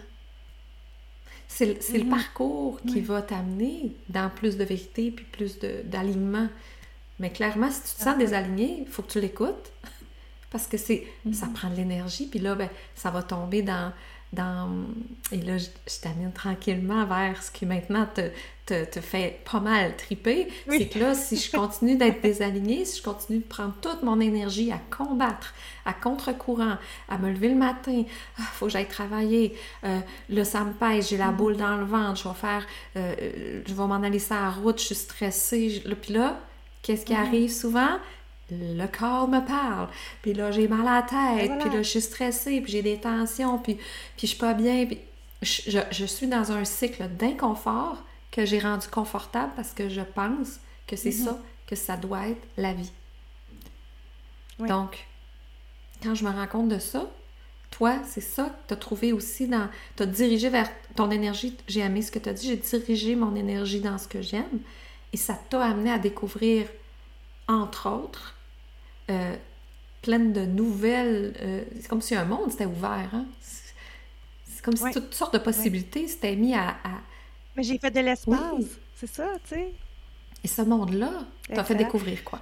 C'est 1.54 1.98
le 1.98 2.04
mhm. 2.04 2.10
parcours 2.10 2.80
qui 2.88 3.02
va 3.02 3.22
t'amener 3.22 3.94
dans 4.08 4.30
plus 4.30 4.58
de 4.58 4.64
vérité 4.64 5.12
puis 5.12 5.26
plus 5.26 5.60
d'alignement. 5.84 6.48
Mais 7.20 7.30
clairement, 7.30 7.70
si 7.70 7.82
tu 7.82 8.00
te 8.00 8.04
sens 8.04 8.18
désaligné, 8.18 8.80
il 8.82 8.88
faut 8.88 9.02
que 9.04 9.12
tu 9.12 9.20
l'écoutes. 9.20 9.72
Parce 10.50 10.68
que 10.68 10.78
c'est 10.78 11.08
ça 11.34 11.46
mhm. 11.46 11.54
prend 11.54 11.70
de 11.70 11.76
l'énergie, 11.76 12.28
puis 12.28 12.40
là, 12.40 12.56
ben, 12.56 12.70
ça 12.96 13.10
va 13.10 13.24
tomber 13.24 13.62
dans 13.62 13.94
dans... 14.34 14.86
Et 15.32 15.42
là, 15.42 15.58
je, 15.58 15.68
t'amène 16.02 16.32
tranquillement 16.32 17.06
vers 17.06 17.44
ce 17.44 17.52
qui 17.52 17.66
maintenant 17.66 18.06
te, 18.06 18.30
te, 18.66 18.86
te 18.86 19.02
fait 19.02 19.42
pas 19.50 19.60
mal 19.60 19.96
triper. 19.98 20.48
C'est 20.70 20.88
que 20.88 21.00
là, 21.00 21.16
si 21.16 21.38
je 21.38 21.52
continue 21.52 21.98
d'être 21.98 22.22
désalignée, 22.24 22.86
si 22.86 23.00
je 23.00 23.04
continue 23.04 23.40
de 23.40 23.44
prendre 23.44 23.74
toute 23.82 24.04
mon 24.04 24.20
énergie 24.20 24.72
à 24.72 24.80
combattre, 24.96 25.54
à 25.86 25.94
contre-courant, 25.94 26.78
à 27.10 27.18
me 27.18 27.30
lever 27.30 27.50
le 27.50 27.56
matin, 27.56 27.92
il 27.92 28.06
ah, 28.40 28.44
faut 28.54 28.68
que 28.68 28.72
j'aille 28.72 28.88
travailler, 28.88 29.56
euh, 29.84 30.00
là, 30.30 30.46
ça 30.46 30.64
me 30.64 30.74
pèse, 30.74 31.10
j'ai 31.10 31.18
la 31.18 31.32
mm. 31.32 31.36
boule 31.36 31.58
dans 31.58 31.78
le 31.78 31.86
ventre, 31.86 32.22
je 32.22 32.28
vais 32.28 32.36
faire... 32.36 32.66
Euh, 32.96 33.62
je 33.66 33.74
vais 33.74 33.88
m'en 33.88 34.02
aller 34.02 34.20
sur 34.20 34.36
la 34.36 34.50
route, 34.50 34.80
je 34.80 34.86
suis 34.86 34.96
stressée. 34.96 35.84
Puis 36.02 36.14
là, 36.14 36.40
qu'est-ce 36.82 37.06
qui 37.06 37.14
mm. 37.14 37.18
arrive 37.18 37.52
souvent? 37.52 38.00
Le 38.52 38.88
corps 38.88 39.28
me 39.28 39.40
parle. 39.46 39.88
Puis 40.22 40.34
là, 40.34 40.52
j'ai 40.52 40.68
mal 40.68 40.88
à 40.88 40.96
la 40.96 41.02
tête. 41.02 41.60
Puis 41.60 41.70
là, 41.70 41.82
je 41.82 41.90
suis 41.90 42.02
stressée. 42.02 42.62
Puis 42.62 42.72
j'ai 42.72 42.82
des 42.82 42.98
tensions. 42.98 43.58
Puis, 43.58 43.76
puis 43.76 43.84
je 44.22 44.28
suis 44.28 44.38
pas 44.38 44.54
bien. 44.54 44.86
Puis 44.86 45.00
je, 45.42 45.80
je, 45.92 46.06
suis 46.06 46.28
dans 46.28 46.52
un 46.52 46.66
cycle 46.66 47.08
d'inconfort 47.08 47.98
que 48.32 48.46
j'ai 48.46 48.60
rendu 48.60 48.88
confortable 48.88 49.52
parce 49.56 49.72
que 49.72 49.90
je 49.90 50.02
pense 50.02 50.60
que 50.88 50.96
c'est 50.96 51.10
mm-hmm. 51.10 51.26
ça, 51.26 51.40
que 51.68 51.76
ça 51.76 51.98
doit 51.98 52.28
être 52.28 52.42
la 52.58 52.74
vie. 52.74 52.92
Donc, 54.60 55.08
quand 56.04 56.14
je 56.14 56.24
me 56.24 56.30
rends 56.30 56.48
compte 56.48 56.70
de 56.70 56.78
ça, 56.78 57.10
toi, 57.72 57.96
c'est 58.06 58.22
ça 58.22 58.46
que 58.46 58.68
tu 58.68 58.74
as 58.74 58.78
trouvé 58.78 59.14
aussi 59.14 59.48
dans. 59.48 59.70
Tu 59.96 60.04
as 60.04 60.06
dirigé 60.06 60.50
vers 60.50 60.70
ton 60.96 61.10
énergie. 61.10 61.58
J'ai 61.68 61.80
aimé 61.80 62.02
ce 62.02 62.12
que 62.12 62.20
tu 62.20 62.30
as 62.30 62.34
dit. 62.34 62.48
J'ai 62.48 62.58
dirigé 62.58 63.16
mon 63.16 63.36
énergie 63.36 63.80
dans 63.80 63.98
ce 63.98 64.08
que 64.08 64.22
j'aime. 64.22 64.60
Et 65.14 65.18
ça 65.18 65.40
t'a 65.50 65.64
amené 65.64 65.92
à 65.92 65.98
découvrir, 65.98 66.68
entre 67.48 67.90
autres, 67.90 68.36
euh, 69.10 69.36
pleine 70.02 70.34
de 70.34 70.46
nouvelles. 70.46 71.34
Euh, 71.42 71.64
c'est 71.80 71.88
comme 71.88 72.02
si 72.02 72.16
un 72.16 72.26
monde 72.26 72.52
s'était 72.52 72.66
ouvert. 72.66 73.10
Hein? 73.14 73.26
C'est 73.42 74.64
comme 74.64 74.76
si 74.76 74.92
toutes 74.92 75.14
sortes 75.14 75.34
de 75.34 75.40
possibilités 75.40 76.08
s'étaient 76.08 76.36
mis 76.36 76.54
à, 76.54 76.76
Mais 77.56 77.64
j'ai 77.64 77.78
fait 77.78 77.92
de 77.92 78.00
l'espace, 78.00 78.66
c'est 78.96 79.10
ça, 79.10 79.28
tu 79.44 79.56
sais. 79.56 79.74
Et 80.44 80.48
ce 80.48 80.62
monde-là, 80.62 81.12
t'as 81.48 81.64
fait 81.64 81.76
découvrir 81.76 82.24
quoi? 82.24 82.42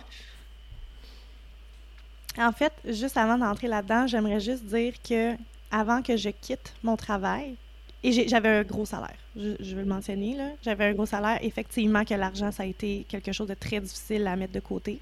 En 2.37 2.51
fait, 2.51 2.71
juste 2.85 3.17
avant 3.17 3.37
d'entrer 3.37 3.67
là-dedans, 3.67 4.07
j'aimerais 4.07 4.39
juste 4.39 4.63
dire 4.63 4.93
que 5.01 5.35
avant 5.71 6.01
que 6.01 6.15
je 6.15 6.29
quitte 6.29 6.73
mon 6.83 6.95
travail, 6.95 7.55
et 8.01 8.27
j'avais 8.29 8.49
un 8.49 8.63
gros 8.63 8.85
salaire, 8.85 9.17
je, 9.35 9.55
je 9.59 9.75
veux 9.75 9.81
le 9.81 9.87
mentionner, 9.87 10.35
là. 10.35 10.51
J'avais 10.61 10.85
un 10.85 10.93
gros 10.93 11.05
salaire. 11.05 11.39
Effectivement, 11.41 12.05
que 12.05 12.13
l'argent, 12.13 12.49
ça 12.51 12.63
a 12.63 12.65
été 12.65 13.05
quelque 13.09 13.33
chose 13.33 13.47
de 13.47 13.53
très 13.55 13.81
difficile 13.81 14.25
à 14.27 14.37
mettre 14.37 14.53
de 14.53 14.61
côté. 14.61 15.01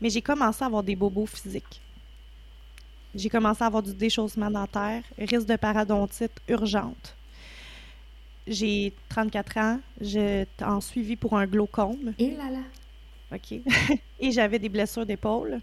Mais 0.00 0.10
j'ai 0.10 0.22
commencé 0.22 0.62
à 0.62 0.66
avoir 0.66 0.82
des 0.82 0.96
bobos 0.96 1.26
physiques. 1.26 1.80
J'ai 3.14 3.28
commencé 3.28 3.62
à 3.62 3.66
avoir 3.66 3.82
du 3.82 3.92
déchaussement 3.92 4.50
dentaire, 4.50 5.02
risque 5.18 5.46
de 5.46 5.56
parodontite 5.56 6.32
urgente. 6.48 7.16
J'ai 8.46 8.92
34 9.08 9.58
ans, 9.58 9.80
j'ai 10.00 10.46
en 10.62 10.80
suivi 10.80 11.16
pour 11.16 11.36
un 11.36 11.46
glaucome. 11.46 12.14
Et 12.18 12.30
là 12.30 12.50
là. 12.50 12.62
OK. 13.32 13.60
Et 14.20 14.32
j'avais 14.32 14.58
des 14.58 14.68
blessures 14.68 15.06
d'épaule. 15.06 15.60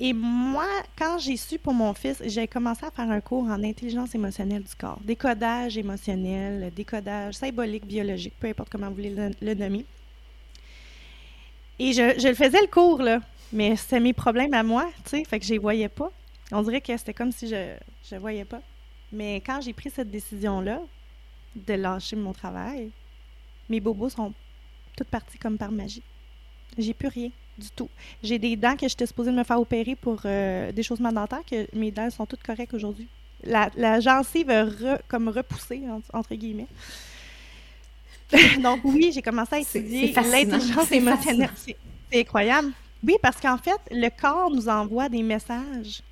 Et 0.00 0.12
moi, 0.12 0.68
quand 0.96 1.18
j'ai 1.18 1.36
su 1.36 1.58
pour 1.58 1.74
mon 1.74 1.92
fils, 1.92 2.22
j'ai 2.24 2.46
commencé 2.46 2.86
à 2.86 2.90
faire 2.90 3.10
un 3.10 3.20
cours 3.20 3.44
en 3.44 3.64
intelligence 3.64 4.14
émotionnelle 4.14 4.62
du 4.62 4.74
corps, 4.76 5.00
décodage 5.02 5.76
émotionnel, 5.76 6.72
décodage 6.74 7.34
symbolique, 7.34 7.84
biologique, 7.84 8.34
peu 8.38 8.46
importe 8.46 8.68
comment 8.70 8.88
vous 8.88 8.94
voulez 8.94 9.32
le 9.40 9.54
nommer. 9.54 9.84
Et 11.78 11.92
je, 11.92 12.28
le 12.28 12.34
faisais 12.34 12.60
le 12.60 12.66
cours, 12.66 13.02
là. 13.02 13.20
Mais 13.52 13.76
c'était 13.76 14.00
mes 14.00 14.12
problèmes 14.12 14.52
à 14.52 14.62
moi, 14.62 14.90
tu 15.04 15.10
sais, 15.10 15.24
fait 15.24 15.38
que 15.38 15.46
je 15.46 15.52
les 15.52 15.58
voyais 15.58 15.88
pas. 15.88 16.10
On 16.52 16.62
dirait 16.62 16.80
que 16.80 16.96
c'était 16.96 17.14
comme 17.14 17.32
si 17.32 17.48
je 17.48 17.74
ne 18.12 18.18
voyais 18.18 18.44
pas. 18.44 18.60
Mais 19.12 19.36
quand 19.36 19.60
j'ai 19.60 19.72
pris 19.72 19.90
cette 19.90 20.10
décision-là, 20.10 20.80
de 21.54 21.74
lâcher 21.74 22.16
mon 22.16 22.32
travail, 22.32 22.90
mes 23.68 23.80
bobos 23.80 24.10
sont 24.10 24.32
toutes 24.96 25.08
partis 25.08 25.38
comme 25.38 25.58
par 25.58 25.70
magie. 25.70 26.02
J'ai 26.76 26.94
plus 26.94 27.08
rien 27.08 27.30
du 27.56 27.70
tout. 27.70 27.88
J'ai 28.22 28.38
des 28.38 28.56
dents 28.56 28.76
que 28.76 28.88
j'étais 28.88 29.06
supposée 29.06 29.32
me 29.32 29.42
faire 29.44 29.60
opérer 29.60 29.96
pour 29.96 30.20
euh, 30.24 30.70
des 30.72 30.82
choses 30.82 31.00
dentaires, 31.00 31.44
que 31.50 31.66
mes 31.76 31.90
dents 31.90 32.10
sont 32.10 32.26
toutes 32.26 32.42
correctes 32.42 32.74
aujourd'hui. 32.74 33.08
La, 33.44 33.70
la 33.76 34.00
gencive 34.00 34.50
a 34.50 34.66
comme 35.08 35.28
repoussé, 35.28 35.82
entre 36.12 36.34
guillemets. 36.34 36.66
Donc 38.62 38.80
oui, 38.84 39.10
j'ai 39.12 39.22
commencé 39.22 39.56
à 39.56 39.58
étudier 39.60 40.12
l'intelligence 40.12 40.92
émotionnelle. 40.92 41.50
C'est 41.56 41.76
incroyable. 42.20 42.72
Oui, 43.02 43.14
parce 43.22 43.40
qu'en 43.40 43.58
fait, 43.58 43.78
le 43.90 44.08
corps 44.10 44.50
nous 44.50 44.68
envoie 44.68 45.08
des 45.08 45.22
messages. 45.22 46.02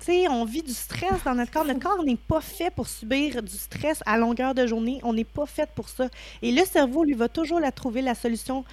Tu 0.00 0.06
sais, 0.06 0.28
on 0.28 0.44
vit 0.44 0.62
du 0.62 0.72
stress 0.72 1.24
dans 1.24 1.34
notre 1.34 1.50
corps. 1.50 1.64
Notre 1.64 1.80
corps 1.80 2.04
n'est 2.04 2.16
pas 2.16 2.40
fait 2.40 2.70
pour 2.70 2.88
subir 2.88 3.42
du 3.42 3.56
stress 3.56 4.02
à 4.04 4.18
longueur 4.18 4.54
de 4.54 4.66
journée. 4.66 5.00
On 5.02 5.14
n'est 5.14 5.24
pas 5.24 5.46
fait 5.46 5.68
pour 5.74 5.88
ça. 5.88 6.08
Et 6.42 6.52
le 6.52 6.64
cerveau, 6.64 7.04
lui, 7.04 7.14
va 7.14 7.28
toujours 7.28 7.58
la 7.58 7.72
trouver 7.72 8.02
la 8.02 8.14
solution 8.14 8.64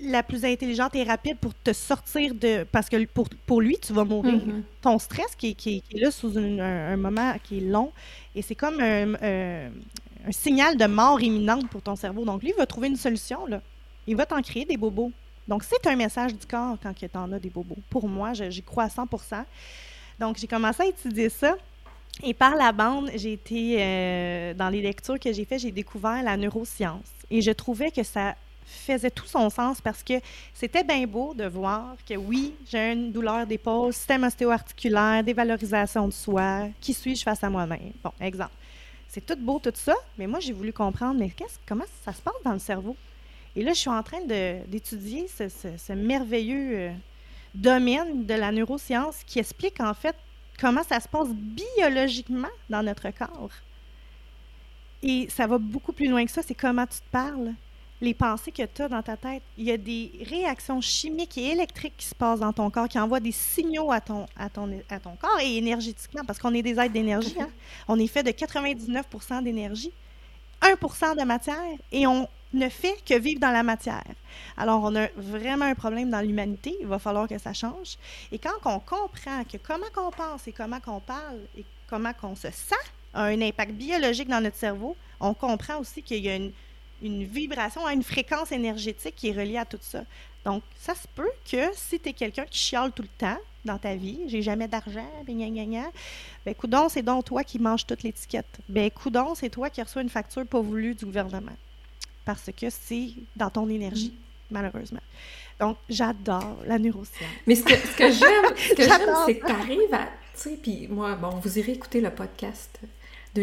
la 0.00 0.22
plus 0.22 0.44
intelligente 0.44 0.94
et 0.94 1.02
rapide 1.02 1.38
pour 1.38 1.54
te 1.54 1.72
sortir 1.72 2.34
de... 2.34 2.64
Parce 2.70 2.88
que 2.88 3.04
pour, 3.06 3.28
pour 3.46 3.60
lui, 3.60 3.78
tu 3.80 3.92
vas 3.92 4.04
mourir. 4.04 4.34
Mm-hmm. 4.34 4.62
Ton 4.82 4.98
stress 4.98 5.34
qui, 5.36 5.54
qui, 5.54 5.82
est 5.92 5.98
là 5.98 6.10
sous 6.10 6.38
un, 6.38 6.96
moment 6.96 7.34
qui 7.42 7.58
est 7.58 7.62
long, 7.62 7.90
et 8.34 8.42
c'est 8.42 8.54
comme 8.54 8.80
un, 8.80 9.14
un, 9.14 9.70
signal 10.32 10.76
de 10.76 10.86
mort 10.86 11.20
imminente 11.20 11.68
pour 11.68 11.82
ton 11.82 11.96
cerveau. 11.96 12.24
Donc, 12.24 12.42
lui, 12.42 12.50
il 12.50 12.56
va 12.56 12.66
trouver 12.66 12.88
une 12.88 12.96
solution. 12.96 13.46
Là. 13.46 13.60
Il 14.06 14.16
va 14.16 14.26
t'en 14.26 14.40
créer 14.42 14.64
des 14.64 14.76
bobos. 14.76 15.12
Donc, 15.46 15.62
c'est 15.64 15.86
un 15.86 15.96
message 15.96 16.34
du 16.34 16.46
corps 16.46 16.76
quand 16.82 16.92
tu 16.94 17.06
en 17.14 17.32
as 17.32 17.38
des 17.38 17.50
bobos. 17.50 17.78
Pour 17.88 18.08
moi, 18.08 18.32
j'y 18.34 18.62
crois 18.62 18.84
à 18.84 18.88
100 18.88 19.06
Donc, 20.18 20.36
j'ai 20.38 20.46
commencé 20.46 20.82
à 20.82 20.86
étudier 20.86 21.28
ça. 21.28 21.56
Et 22.22 22.34
par 22.34 22.56
la 22.56 22.72
bande, 22.72 23.10
j'ai 23.14 23.34
été, 23.34 23.76
euh, 23.78 24.54
dans 24.54 24.68
les 24.68 24.82
lectures 24.82 25.18
que 25.20 25.32
j'ai 25.32 25.44
faites, 25.44 25.60
j'ai 25.60 25.70
découvert 25.70 26.22
la 26.22 26.36
neuroscience. 26.36 27.06
Et 27.30 27.40
je 27.42 27.52
trouvais 27.52 27.90
que 27.90 28.02
ça 28.02 28.34
faisait 28.68 29.10
tout 29.10 29.26
son 29.26 29.48
sens 29.48 29.80
parce 29.80 30.02
que 30.02 30.14
c'était 30.52 30.84
bien 30.84 31.06
beau 31.06 31.32
de 31.32 31.44
voir 31.44 31.96
que 32.06 32.14
oui, 32.14 32.54
j'ai 32.70 32.92
une 32.92 33.12
douleur 33.12 33.46
d'épaule, 33.46 33.92
système 33.92 34.24
ostéo-articulaire, 34.24 35.24
dévalorisation 35.24 36.06
de 36.08 36.12
soi, 36.12 36.68
qui 36.80 36.92
suis-je 36.92 37.22
face 37.22 37.42
à 37.42 37.48
moi-même? 37.48 37.92
Bon, 38.02 38.12
exemple. 38.20 38.52
C'est 39.18 39.34
tout 39.34 39.42
beau, 39.42 39.58
tout 39.58 39.72
ça, 39.74 39.96
mais 40.16 40.28
moi, 40.28 40.38
j'ai 40.38 40.52
voulu 40.52 40.72
comprendre, 40.72 41.18
mais 41.18 41.32
comment 41.66 41.86
ça 42.04 42.12
se 42.12 42.22
passe 42.22 42.40
dans 42.44 42.52
le 42.52 42.60
cerveau? 42.60 42.96
Et 43.56 43.64
là, 43.64 43.72
je 43.72 43.80
suis 43.80 43.90
en 43.90 44.02
train 44.04 44.20
d'étudier 44.20 45.26
ce, 45.26 45.92
merveilleux 45.92 46.78
euh, 46.78 46.92
domaine 47.52 48.26
de 48.26 48.34
la 48.34 48.52
neuroscience 48.52 49.24
qui 49.26 49.40
explique 49.40 49.80
en 49.80 49.92
fait 49.92 50.14
comment 50.60 50.84
ça 50.84 51.00
se 51.00 51.08
passe 51.08 51.30
biologiquement 51.30 52.46
dans 52.70 52.84
notre 52.84 53.10
corps. 53.10 53.50
Et 55.02 55.28
ça 55.30 55.48
va 55.48 55.58
beaucoup 55.58 55.92
plus 55.92 56.06
loin 56.06 56.24
que 56.24 56.30
ça, 56.30 56.42
c'est 56.42 56.54
comment 56.54 56.86
tu 56.86 57.00
te 57.00 57.10
parles, 57.10 57.54
les 58.00 58.14
pensées 58.14 58.52
que 58.52 58.62
tu 58.62 58.82
as 58.82 58.88
dans 58.88 59.02
ta 59.02 59.16
tête. 59.16 59.42
Il 59.56 59.64
y 59.64 59.72
a 59.72 59.76
des 59.76 60.12
réactions 60.28 60.80
chimiques 60.80 61.36
et 61.38 61.52
électriques 61.52 61.96
qui 61.96 62.06
se 62.06 62.14
passent 62.14 62.40
dans 62.40 62.52
ton 62.52 62.70
corps, 62.70 62.88
qui 62.88 62.98
envoient 62.98 63.20
des 63.20 63.32
signaux 63.32 63.90
à 63.90 64.00
ton, 64.00 64.26
à 64.36 64.48
ton, 64.48 64.70
à 64.88 65.00
ton 65.00 65.16
corps 65.16 65.40
et 65.40 65.56
énergétiquement, 65.56 66.22
parce 66.24 66.38
qu'on 66.38 66.54
est 66.54 66.62
des 66.62 66.78
êtres 66.78 66.92
d'énergie. 66.92 67.36
Hein. 67.40 67.50
On 67.88 67.98
est 67.98 68.06
fait 68.06 68.22
de 68.22 68.30
99% 68.30 69.42
d'énergie, 69.42 69.92
1% 70.62 71.18
de 71.18 71.24
matière, 71.24 71.56
et 71.90 72.06
on 72.06 72.28
ne 72.54 72.68
fait 72.68 72.96
que 73.04 73.18
vivre 73.18 73.40
dans 73.40 73.50
la 73.50 73.62
matière. 73.62 74.04
Alors, 74.56 74.82
on 74.82 74.94
a 74.96 75.08
vraiment 75.16 75.66
un 75.66 75.74
problème 75.74 76.10
dans 76.10 76.20
l'humanité. 76.20 76.76
Il 76.80 76.86
va 76.86 76.98
falloir 76.98 77.28
que 77.28 77.38
ça 77.38 77.52
change. 77.52 77.98
Et 78.32 78.38
quand 78.38 78.54
on 78.64 78.78
comprend 78.78 79.44
que 79.44 79.58
comment 79.58 79.86
qu'on 79.94 80.10
pense 80.10 80.46
et 80.48 80.52
comment 80.52 80.80
qu'on 80.80 81.00
parle 81.00 81.40
et 81.56 81.64
comment 81.88 82.12
qu'on 82.12 82.36
se 82.36 82.50
sent 82.50 82.74
a 83.12 83.24
un 83.24 83.40
impact 83.40 83.72
biologique 83.72 84.28
dans 84.28 84.40
notre 84.40 84.56
cerveau, 84.56 84.96
on 85.20 85.34
comprend 85.34 85.78
aussi 85.78 86.02
qu'il 86.02 86.24
y 86.24 86.28
a 86.28 86.36
une, 86.36 86.52
vibration, 87.02 87.88
une 87.88 88.02
fréquence 88.02 88.52
énergétique 88.52 89.14
qui 89.16 89.28
est 89.28 89.32
reliée 89.32 89.58
à 89.58 89.64
tout 89.64 89.78
ça. 89.80 90.04
Donc, 90.44 90.62
ça 90.78 90.94
se 90.94 91.06
peut 91.14 91.30
que 91.50 91.70
si 91.74 92.00
tu 92.00 92.08
es 92.08 92.12
quelqu'un 92.12 92.44
qui 92.44 92.58
chiale 92.58 92.92
tout 92.92 93.02
le 93.02 93.08
temps 93.18 93.38
dans 93.64 93.78
ta 93.78 93.94
vie, 93.94 94.20
j'ai 94.28 94.40
jamais 94.42 94.68
d'argent, 94.68 95.08
ben 95.26 95.36
gna, 95.36 95.48
gna, 95.50 95.64
gna, 95.64 95.90
ben 96.46 96.54
coudon, 96.54 96.88
c'est 96.88 97.02
donc 97.02 97.24
toi 97.24 97.44
qui 97.44 97.58
manges 97.58 97.86
toute 97.86 98.02
l'étiquette. 98.02 98.58
Ben 98.68 98.90
coudon, 98.90 99.34
c'est 99.34 99.50
toi 99.50 99.68
qui 99.68 99.82
reçois 99.82 100.02
une 100.02 100.08
facture 100.08 100.46
pas 100.46 100.60
voulue 100.60 100.94
du 100.94 101.04
gouvernement 101.04 101.56
parce 102.24 102.50
que 102.54 102.68
c'est 102.68 103.10
dans 103.36 103.50
ton 103.50 103.68
énergie, 103.68 104.12
mm. 104.12 104.54
malheureusement. 104.54 105.00
Donc, 105.58 105.76
j'adore 105.88 106.58
la 106.66 106.78
neuroscience. 106.78 107.30
Mais 107.46 107.54
ce 107.54 107.64
que, 107.64 107.74
ce 107.74 107.96
que 107.96 108.12
j'aime, 108.12 108.54
c'est 109.26 109.38
que 109.38 109.46
tu 109.46 109.52
arrives 109.52 109.94
à. 109.94 110.08
Tu 110.34 110.40
sais, 110.50 110.58
puis 110.62 110.86
moi, 110.88 111.16
bon, 111.16 111.30
vous 111.30 111.58
irez 111.58 111.72
écouter 111.72 112.00
le 112.00 112.10
podcast 112.10 112.80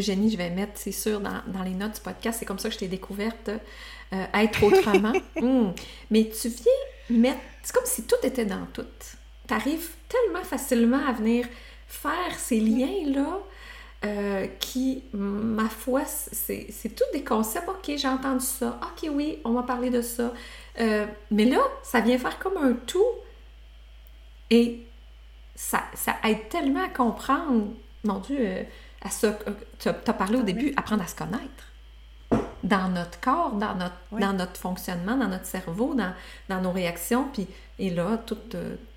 je 0.02 0.38
vais 0.38 0.50
mettre, 0.50 0.74
c'est 0.76 0.92
sûr, 0.92 1.20
dans, 1.20 1.42
dans, 1.48 1.64
les 1.64 1.74
notes 1.74 1.96
du 1.96 2.02
podcast. 2.02 2.40
C'est 2.40 2.46
comme 2.46 2.60
ça 2.60 2.70
que 2.70 2.74
je 2.76 2.80
t'ai 2.80 2.88
découverte, 2.88 3.50
euh, 3.50 4.26
être 4.34 4.64
autrement. 4.64 5.14
Mm. 5.36 5.74
Mais 6.12 6.30
tu 6.30 6.48
viens 6.48 7.20
mettre. 7.20 7.40
C'est 7.62 7.76
comme 7.76 7.86
si 7.86 8.04
tout 8.04 8.16
était 8.24 8.46
dans 8.46 8.66
tout. 8.74 8.86
Tu 9.48 9.54
arrives 9.54 9.90
tellement 10.08 10.44
facilement 10.44 11.06
à 11.06 11.12
venir 11.12 11.46
faire 11.88 12.38
ces 12.38 12.60
liens-là 12.60 13.40
euh, 14.06 14.48
qui, 14.60 15.04
ma 15.14 15.68
foi, 15.68 16.04
c'est 16.06 16.96
tous 16.96 17.12
des 17.12 17.24
concepts. 17.24 17.68
OK, 17.68 17.92
j'ai 17.98 18.08
entendu 18.08 18.46
ça. 18.46 18.80
OK, 18.82 19.10
oui, 19.12 19.40
on 19.44 19.52
va 19.52 19.64
parler 19.64 19.90
de 19.90 20.02
ça. 20.02 20.32
Euh, 20.80 21.06
mais 21.32 21.46
là, 21.46 21.60
ça 21.84 22.02
vient 22.02 22.18
faire 22.18 22.38
comme 22.38 22.58
un 22.58 22.74
tout. 22.74 23.04
Et 24.50 24.86
ça, 25.56 25.84
ça 25.96 26.16
aide 26.24 26.50
tellement 26.50 26.84
à 26.84 26.90
comprendre, 26.90 27.70
mon 28.04 28.20
Dieu, 28.20 28.66
à. 29.06 29.10
Tu 29.80 29.90
as, 29.90 29.94
parlé 29.94 30.38
au 30.38 30.44
début, 30.44 30.74
apprendre 30.76 31.04
à 31.04 31.08
se 31.08 31.16
connaître 31.16 31.72
dans 32.64 32.90
notre 32.90 33.20
corps, 33.20 33.54
dans 33.54 33.76
notre, 33.76 33.96
dans 34.12 34.34
notre 34.34 34.58
fonctionnement, 34.58 35.16
dans 35.16 35.28
notre 35.28 35.46
cerveau, 35.46 35.94
dans, 35.94 36.14
dans 36.50 36.62
nos 36.62 36.72
réactions. 36.72 37.28
Puis, 37.32 37.48
et 37.78 37.92
là, 37.92 38.18
toute, 38.26 38.56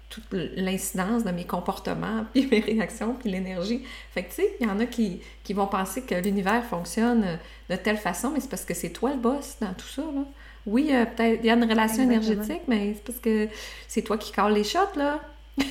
toute 0.08 0.24
l'incidence 0.32 1.24
de 1.24 1.30
mes 1.30 1.44
comportements, 1.44 2.24
puis 2.32 2.48
mes 2.50 2.60
réactions, 2.60 3.14
puis 3.14 3.30
l'énergie. 3.30 3.84
Fait 4.12 4.22
que, 4.22 4.28
tu 4.28 4.36
sais, 4.36 4.56
il 4.60 4.66
y 4.66 4.70
en 4.70 4.80
a 4.80 4.86
qui, 4.86 5.20
qui 5.44 5.52
vont 5.52 5.66
penser 5.66 6.02
que 6.02 6.14
l'univers 6.14 6.64
fonctionne 6.64 7.38
de 7.68 7.76
telle 7.76 7.98
façon, 7.98 8.30
mais 8.30 8.40
c'est 8.40 8.50
parce 8.50 8.64
que 8.64 8.74
c'est 8.74 8.90
toi 8.90 9.10
le 9.10 9.18
boss 9.18 9.56
dans 9.60 9.74
tout 9.74 9.88
ça, 9.88 10.02
là. 10.02 10.24
Oui, 10.66 10.90
euh, 10.92 11.06
peut-être, 11.06 11.40
il 11.42 11.46
y 11.46 11.50
a 11.50 11.54
une 11.54 11.64
relation 11.64 12.02
énergétique, 12.02 12.62
mais 12.68 12.92
c'est 12.94 13.04
parce 13.04 13.18
que 13.20 13.48
c'est 13.86 14.02
toi 14.02 14.18
qui 14.18 14.32
cales 14.32 14.52
les 14.52 14.64
shots, 14.64 14.96
là. 14.96 15.20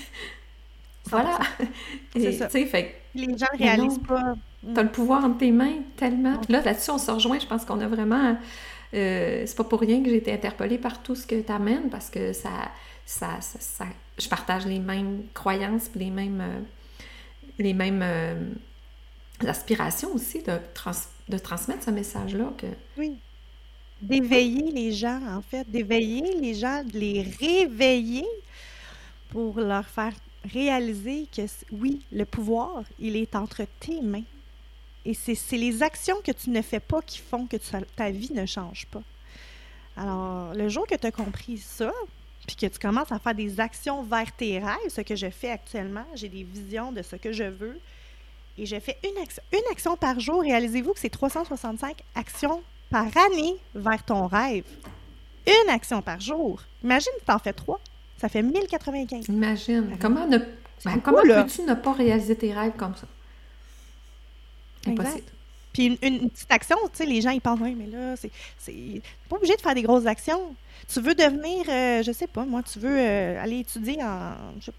voilà. 1.09 1.39
C'est 2.15 2.31
ça. 2.33 2.49
Fait, 2.49 3.01
les 3.15 3.37
gens 3.37 3.47
ne 3.53 3.57
réalisent 3.57 4.01
pas. 4.07 4.35
Tu 4.61 4.79
as 4.79 4.83
le 4.83 4.89
pouvoir 4.89 5.23
entre 5.23 5.37
tes 5.37 5.51
mains, 5.51 5.79
tellement. 5.95 6.39
Là, 6.49 6.61
là-dessus, 6.61 6.91
on 6.91 6.97
se 6.97 7.11
rejoint. 7.11 7.39
Je 7.39 7.47
pense 7.47 7.65
qu'on 7.65 7.79
a 7.79 7.87
vraiment... 7.87 8.37
Euh, 8.93 9.43
c'est 9.45 9.57
pas 9.57 9.65
pour 9.65 9.81
rien 9.81 10.01
que 10.01 10.09
j'ai 10.09 10.17
été 10.17 10.31
interpellée 10.31 10.77
par 10.77 11.03
tout 11.03 11.15
ce 11.15 11.27
que 11.27 11.39
tu 11.41 11.51
amènes, 11.51 11.89
parce 11.89 12.09
que 12.09 12.31
ça, 12.31 12.49
ça, 13.05 13.39
ça 13.41 13.85
je 14.17 14.27
partage 14.27 14.65
les 14.65 14.79
mêmes 14.79 15.23
croyances, 15.33 15.89
les 15.95 16.09
mêmes, 16.09 16.41
euh, 16.41 16.59
les 17.59 17.73
mêmes 17.73 18.01
euh, 18.01 18.35
aspirations 19.45 20.13
aussi 20.13 20.41
de, 20.41 20.53
de 21.29 21.37
transmettre 21.37 21.83
ce 21.83 21.91
message-là. 21.91 22.51
Que... 22.57 22.67
Oui. 22.97 23.17
D'éveiller 24.01 24.71
les 24.71 24.91
gens, 24.93 25.19
en 25.27 25.41
fait, 25.41 25.69
d'éveiller 25.69 26.39
les 26.39 26.53
gens, 26.53 26.83
de 26.83 26.97
les 26.97 27.23
réveiller 27.39 28.27
pour 29.29 29.59
leur 29.59 29.85
faire 29.85 30.13
réaliser 30.43 31.27
que 31.35 31.41
oui, 31.71 32.01
le 32.11 32.25
pouvoir, 32.25 32.83
il 32.99 33.15
est 33.15 33.35
entre 33.35 33.65
tes 33.79 34.01
mains. 34.01 34.23
Et 35.05 35.13
c'est 35.13 35.57
les 35.57 35.83
actions 35.83 36.17
que 36.23 36.31
tu 36.31 36.49
ne 36.49 36.61
fais 36.61 36.81
pas 36.81 37.01
qui 37.01 37.19
font 37.19 37.45
que 37.45 37.57
ta 37.95 38.09
vie 38.09 38.33
ne 38.33 38.45
change 38.45 38.87
pas. 38.87 39.03
Alors, 39.95 40.53
le 40.53 40.67
jour 40.69 40.85
que 40.85 40.95
tu 40.95 41.07
as 41.07 41.11
compris 41.11 41.57
ça, 41.57 41.91
puis 42.45 42.55
que 42.55 42.65
tu 42.65 42.79
commences 42.79 43.11
à 43.11 43.19
faire 43.19 43.33
des 43.33 43.59
actions 43.59 44.03
vers 44.03 44.31
tes 44.35 44.59
rêves, 44.59 44.89
ce 44.89 45.01
que 45.01 45.15
je 45.15 45.29
fais 45.29 45.49
actuellement, 45.49 46.05
j'ai 46.13 46.29
des 46.29 46.43
visions 46.43 46.91
de 46.91 47.01
ce 47.01 47.15
que 47.15 47.31
je 47.31 47.45
veux, 47.45 47.79
et 48.57 48.65
je 48.65 48.79
fais 48.79 48.97
une 49.03 49.21
action, 49.21 49.43
une 49.53 49.71
action 49.71 49.95
par 49.95 50.19
jour. 50.19 50.41
Réalisez-vous 50.41 50.93
que 50.93 50.99
c'est 50.99 51.09
365 51.09 51.97
actions 52.15 52.61
par 52.89 53.05
année 53.05 53.55
vers 53.75 54.03
ton 54.03 54.27
rêve. 54.27 54.65
Une 55.45 55.69
action 55.69 56.01
par 56.01 56.19
jour. 56.19 56.61
Imagine 56.83 57.13
tu 57.25 57.31
en 57.31 57.39
fais 57.39 57.53
trois. 57.53 57.79
Ça 58.17 58.29
fait 58.29 58.41
1095. 58.41 59.27
Imagine. 59.27 59.97
comment 59.99 60.25
ne, 60.25 60.37
ben, 60.37 60.99
comment 61.03 61.21
peux-tu 61.21 61.61
ne 61.61 61.73
pas 61.73 61.93
réaliser 61.93 62.35
tes 62.35 62.53
rêves 62.53 62.73
comme 62.77 62.95
ça? 62.95 63.07
Impossible. 64.87 65.23
Puis 65.73 65.99
une, 66.01 66.29
petite 66.29 66.51
action, 66.51 66.77
tu 66.91 66.97
sais, 66.97 67.05
les 67.05 67.21
gens, 67.21 67.29
ils 67.29 67.41
pensent, 67.41 67.59
oui, 67.61 67.75
mais 67.77 67.85
là, 67.85 68.15
c'est 68.17 69.01
pas 69.29 69.35
obligé 69.35 69.55
de 69.55 69.61
faire 69.61 69.75
des 69.75 69.83
grosses 69.83 70.07
actions. 70.07 70.55
Tu 70.91 71.01
veux 71.01 71.13
devenir, 71.13 71.65
euh, 71.69 72.01
je 72.01 72.11
sais 72.11 72.25
pas, 72.25 72.45
moi, 72.45 72.63
tu 72.63 72.79
veux 72.79 72.97
euh, 72.97 73.43
aller 73.43 73.59
étudier 73.59 74.01
en, 74.03 74.33
je 74.59 74.71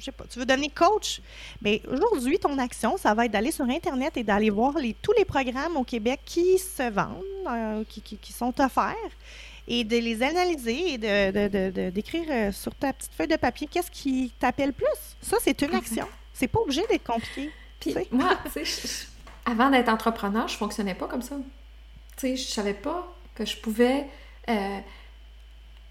sais, 0.00 0.12
pas, 0.12 0.24
tu 0.28 0.38
veux 0.38 0.46
devenir 0.46 0.72
coach. 0.74 1.20
Mais 1.62 1.82
aujourd'hui, 1.88 2.38
ton 2.38 2.58
action, 2.58 2.96
ça 2.96 3.14
va 3.14 3.26
être 3.26 3.32
d'aller 3.32 3.52
sur 3.52 3.66
Internet 3.66 4.16
et 4.16 4.24
d'aller 4.24 4.50
voir 4.50 4.76
les, 4.78 4.94
tous 4.94 5.12
les 5.16 5.24
programmes 5.24 5.76
au 5.76 5.84
Québec 5.84 6.20
qui 6.24 6.58
se 6.58 6.90
vendent, 6.90 7.22
euh, 7.48 7.84
qui, 7.88 8.00
qui, 8.00 8.32
sont 8.32 8.58
offerts 8.60 8.94
et 9.72 9.84
de 9.84 9.96
les 9.96 10.20
analyser 10.20 10.94
et 10.94 10.98
de, 10.98 11.90
d'écrire 11.90 12.52
sur 12.52 12.74
ta 12.74 12.92
petite 12.92 13.12
feuille 13.14 13.28
de 13.28 13.36
papier 13.36 13.68
qu'est-ce 13.70 13.90
qui 13.90 14.32
t'appelle 14.40 14.72
plus? 14.72 14.86
Ça, 15.22 15.36
c'est 15.40 15.62
une 15.62 15.74
action. 15.76 16.08
C'est 16.34 16.48
pas 16.48 16.58
obligé 16.58 16.82
d'être 16.90 17.04
compliqué. 17.04 17.52
Puis 17.78 17.94
moi, 18.10 18.36
tu 18.52 18.66
sais, 18.66 19.06
avant 19.46 19.70
d'être 19.70 19.88
entrepreneur, 19.88 20.48
je 20.48 20.56
fonctionnais 20.56 20.96
pas 20.96 21.06
comme 21.06 21.22
ça. 21.22 21.36
Tu 22.16 22.20
sais, 22.20 22.36
je 22.36 22.48
savais 22.48 22.74
pas 22.74 23.14
que 23.36 23.44
je 23.44 23.56
pouvais 23.56 24.06
euh, 24.48 24.78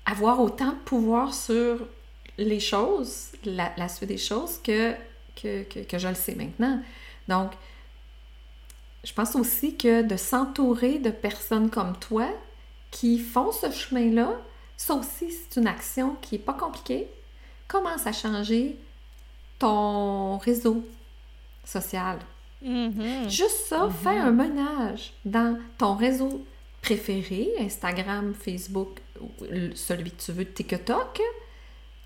avoir 0.06 0.42
autant 0.42 0.74
de 0.74 0.80
pouvoir 0.80 1.34
sur 1.34 1.88
les 2.38 2.60
choses, 2.60 3.30
la, 3.46 3.88
suite 3.88 4.10
des 4.10 4.18
choses, 4.18 4.60
que, 4.62 4.94
que, 5.42 5.64
que, 5.64 5.98
je 5.98 6.08
le 6.10 6.16
sais 6.16 6.36
maintenant. 6.36 6.82
Donc, 7.30 7.54
je 9.06 9.14
pense 9.14 9.36
aussi 9.38 9.78
que 9.78 10.02
de 10.02 10.18
s'entourer 10.18 11.00
de 11.00 11.12
personnes 11.12 11.70
comme 11.70 11.98
toi 11.98 12.30
qui 12.92 13.20
font 13.20 13.52
ce 13.52 13.72
chemin-là, 13.72 14.32
ça 14.78 14.94
aussi, 14.96 15.32
c'est 15.32 15.60
une 15.60 15.68
action 15.68 16.16
qui 16.22 16.36
n'est 16.36 16.42
pas 16.42 16.54
compliquée. 16.54 17.08
Commence 17.68 18.08
à 18.08 18.12
changer 18.12 18.78
ton 19.60 20.38
réseau 20.38 20.86
social. 21.66 22.20
Mm-hmm. 22.64 23.30
Juste 23.30 23.68
ça, 23.68 23.88
mm-hmm. 23.88 23.92
fais 23.92 24.18
un 24.18 24.32
ménage 24.32 25.14
dans 25.26 25.60
ton 25.78 25.96
réseau 25.96 26.46
préféré, 26.82 27.50
Instagram, 27.60 28.34
Facebook, 28.34 29.00
celui 29.76 30.12
que 30.12 30.22
tu 30.22 30.32
veux, 30.32 30.46
TikTok. 30.46 31.22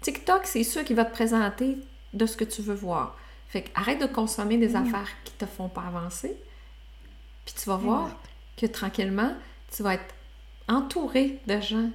TikTok, 0.02 0.42
c'est 0.46 0.64
sûr 0.64 0.84
qui 0.84 0.94
va 0.94 1.06
te 1.06 1.14
présenter 1.14 1.78
de 2.14 2.26
ce 2.26 2.36
que 2.36 2.44
tu 2.44 2.62
veux 2.62 2.76
voir. 2.76 3.18
Fait 3.48 3.64
que 3.64 3.70
arrête 3.76 4.02
de 4.02 4.08
consommer 4.08 4.58
des 4.58 4.70
Mm. 4.70 4.88
affaires 4.88 5.12
qui 5.24 5.34
te 5.34 5.46
font 5.46 5.70
pas 5.70 5.84
avancer. 5.84 6.36
Puis 7.46 7.56
tu 7.62 7.70
vas 7.70 7.78
voir 7.78 8.10
que 8.58 8.66
tranquillement, 8.66 9.36
tu 9.76 9.84
vas 9.84 9.96
être 9.96 10.16
entouré 10.68 11.40
de 11.48 11.60
gens 11.62 11.90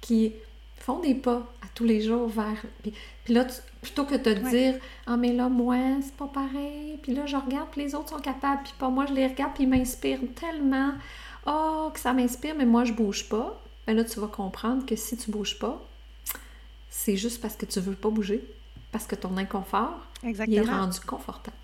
qui 0.00 0.32
font 0.78 1.00
des 1.00 1.14
pas 1.14 1.46
à 1.62 1.66
tous 1.74 1.84
les 1.84 2.00
jours 2.02 2.28
vers. 2.28 2.62
Puis, 2.82 2.92
puis 3.24 3.34
là, 3.34 3.44
tu- 3.44 3.60
plutôt 3.80 4.04
que 4.04 4.14
de 4.16 4.34
te 4.34 4.44
Ouais. 4.44 4.50
dire 4.50 4.74
Ah, 5.06 5.16
mais 5.16 5.32
là, 5.32 5.48
moi, 5.48 5.76
c'est 6.02 6.14
pas 6.14 6.26
pareil. 6.26 6.98
Puis 7.02 7.14
là, 7.14 7.26
je 7.26 7.36
regarde, 7.36 7.68
puis 7.70 7.82
les 7.82 7.94
autres 7.94 8.10
sont 8.10 8.18
capables. 8.20 8.62
Puis 8.64 8.72
pas 8.78 8.88
moi, 8.90 9.06
je 9.06 9.12
les 9.14 9.26
regarde, 9.26 9.52
puis 9.54 9.64
ils 9.64 9.68
m'inspirent 9.68 10.20
tellement. 10.34 10.92
Oh, 11.46 11.90
que 11.92 12.00
ça 12.00 12.12
m'inspire, 12.12 12.54
mais 12.56 12.64
moi, 12.66 12.84
je 12.84 12.92
bouge 12.92 13.28
pas. 13.28 13.60
Ben 13.86 13.94
là, 13.96 14.04
tu 14.04 14.18
vas 14.20 14.26
comprendre 14.28 14.86
que 14.86 14.96
si 14.96 15.16
tu 15.16 15.30
bouges 15.30 15.58
pas, 15.58 15.78
c'est 16.88 17.16
juste 17.16 17.40
parce 17.42 17.54
que 17.56 17.66
tu 17.66 17.80
veux 17.80 17.94
pas 17.94 18.08
bouger. 18.10 18.42
Parce 18.92 19.06
que 19.06 19.14
ton 19.14 19.36
inconfort, 19.36 19.98
il 20.22 20.54
est 20.54 20.60
rendu 20.62 21.00
confortable. 21.00 21.56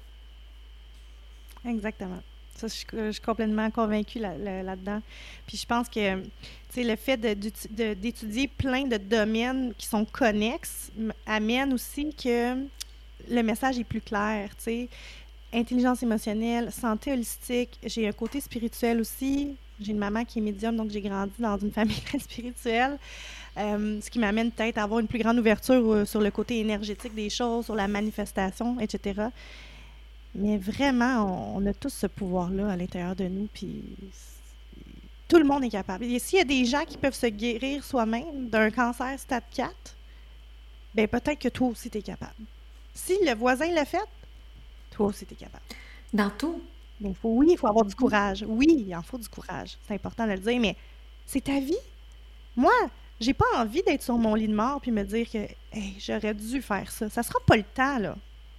Exactement. 1.64 2.20
Je, 2.68 3.10
suis- 3.12 3.20
complètement 3.20 3.70
convaincue 3.70 4.18
là- 4.18 4.36
là- 4.36 4.62
là-dedans. 4.62 5.00
Puis 5.46 5.56
je 5.56 5.66
pense 5.66 5.88
que, 5.88 6.22
le 6.76 6.96
fait 6.96 7.16
d'étudier 7.16 8.48
plein 8.48 8.84
de 8.84 8.96
domaines 8.96 9.72
qui 9.76 9.86
sont 9.86 10.04
connexes 10.04 10.90
amène 11.26 11.72
aussi 11.72 12.14
que 12.14 12.54
le 13.28 13.42
message 13.42 13.78
est 13.78 13.84
plus 13.84 14.00
clair. 14.00 14.50
Intelligence 15.52 16.00
émotionnelle, 16.04 16.70
santé 16.70 17.12
holistique, 17.12 17.76
j'ai 17.84 18.06
un 18.06 18.12
côté 18.12 18.40
spirituel 18.40 19.00
aussi. 19.00 19.56
J'ai 19.80 19.90
une 19.90 19.98
maman 19.98 20.24
qui 20.24 20.38
est 20.38 20.42
médium, 20.42 20.76
donc 20.76 20.90
j'ai 20.90 21.00
grandi 21.00 21.32
dans 21.40 21.58
une 21.58 21.72
famille 21.78 22.00
très 22.02 22.20
spirituelle. 22.20 22.98
Euh, 23.58 23.98
ce 24.00 24.08
qui 24.10 24.20
m'amène 24.20 24.52
peut-être 24.52 24.78
à 24.78 24.84
avoir 24.84 25.00
une 25.00 25.08
plus 25.08 25.18
grande 25.18 25.38
ouverture 25.38 25.82
euh, 25.92 26.04
sur 26.04 26.20
le 26.20 26.30
côté 26.30 26.60
énergétique 26.60 27.14
des 27.16 27.28
choses, 27.30 27.64
sur 27.64 27.74
la 27.74 27.88
manifestation, 27.88 28.78
etc. 28.78 29.22
Mais 30.34 30.58
vraiment, 30.58 31.54
on, 31.56 31.62
on 31.62 31.66
a 31.66 31.74
tous 31.74 31.92
ce 31.92 32.06
pouvoir-là 32.06 32.70
à 32.70 32.76
l'intérieur 32.76 33.16
de 33.16 33.24
nous, 33.24 33.48
puis 33.52 33.96
tout 35.30 35.38
le 35.38 35.44
monde 35.44 35.62
est 35.62 35.70
capable. 35.70 36.04
Et 36.04 36.18
s'il 36.18 36.38
y 36.38 36.42
a 36.42 36.44
des 36.44 36.64
gens 36.64 36.84
qui 36.84 36.98
peuvent 36.98 37.14
se 37.14 37.26
guérir 37.26 37.84
soi-même 37.84 38.48
d'un 38.48 38.70
cancer 38.70 39.18
stade 39.18 39.44
4, 39.52 39.72
ben 40.92 41.06
peut-être 41.06 41.38
que 41.38 41.48
toi 41.48 41.68
aussi 41.68 41.88
tu 41.88 41.98
es 41.98 42.02
capable. 42.02 42.34
Si 42.92 43.16
le 43.24 43.34
voisin 43.36 43.72
l'a 43.72 43.84
fait, 43.84 44.08
toi 44.90 45.06
aussi 45.06 45.24
tu 45.24 45.34
es 45.34 45.36
capable. 45.36 45.62
Dans 46.12 46.30
tout. 46.30 46.60
Mais 47.00 47.14
faut, 47.14 47.30
oui, 47.30 47.46
il 47.52 47.56
faut 47.56 47.68
avoir 47.68 47.84
du 47.84 47.94
courage. 47.94 48.44
Oui, 48.46 48.84
il 48.86 48.94
en 48.94 49.02
faut 49.02 49.18
du 49.18 49.28
courage. 49.28 49.78
C'est 49.86 49.94
important 49.94 50.26
de 50.26 50.32
le 50.32 50.38
dire, 50.38 50.60
mais 50.60 50.76
c'est 51.24 51.44
ta 51.44 51.60
vie. 51.60 51.78
Moi, 52.56 52.72
j'ai 53.20 53.32
pas 53.32 53.46
envie 53.56 53.82
d'être 53.82 54.02
sur 54.02 54.18
mon 54.18 54.34
lit 54.34 54.48
de 54.48 54.54
mort 54.54 54.80
puis 54.80 54.90
me 54.90 55.04
dire 55.04 55.30
que 55.30 55.38
hey, 55.72 55.94
j'aurais 56.00 56.34
dû 56.34 56.60
faire 56.60 56.90
ça. 56.90 57.08
Ça 57.08 57.22
sera 57.22 57.38
pas 57.46 57.56
le 57.56 57.62
temps, 57.62 57.98
là. 57.98 58.16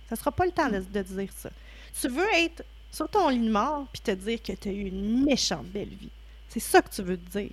Ça 0.08 0.16
sera 0.16 0.32
pas 0.32 0.46
le 0.46 0.52
temps 0.54 0.70
de, 0.70 0.80
de 0.80 1.02
dire 1.02 1.34
ça. 1.36 1.50
Tu 2.00 2.08
veux 2.08 2.28
être 2.36 2.64
sur 2.92 3.08
ton 3.10 3.30
lit 3.30 3.40
de 3.40 3.52
mort 3.52 3.88
puis 3.92 4.02
te 4.02 4.12
dire 4.12 4.42
que 4.42 4.54
tu 4.54 4.70
as 4.70 4.72
eu 4.72 4.88
une 4.88 5.24
méchante 5.24 5.66
belle 5.68 5.90
vie. 5.90 6.10
C'est 6.50 6.60
ça 6.60 6.82
que 6.82 6.90
tu 6.90 7.02
veux 7.02 7.18
te 7.18 7.40
dire. 7.40 7.52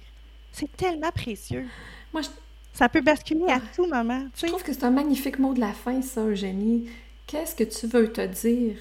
C'est 0.53 0.75
tellement 0.77 1.11
précieux. 1.13 1.67
Moi, 2.13 2.23
je, 2.23 2.29
Ça 2.73 2.89
peut 2.89 3.01
basculer 3.01 3.47
à 3.49 3.61
tout 3.61 3.87
moment. 3.87 4.25
tu 4.25 4.31
je 4.35 4.41
sais. 4.41 4.47
trouve 4.49 4.63
que 4.63 4.73
c'est 4.73 4.85
un 4.85 4.91
magnifique 4.91 5.39
mot 5.39 5.55
de 5.55 5.61
la 5.61 5.73
fin, 5.73 6.03
ça, 6.03 6.23
Eugénie. 6.25 6.89
Qu'est-ce 7.27 7.55
que 7.55 7.65
tu 7.65 7.87
veux 7.87 8.13
te 8.13 8.27
dire 8.27 8.77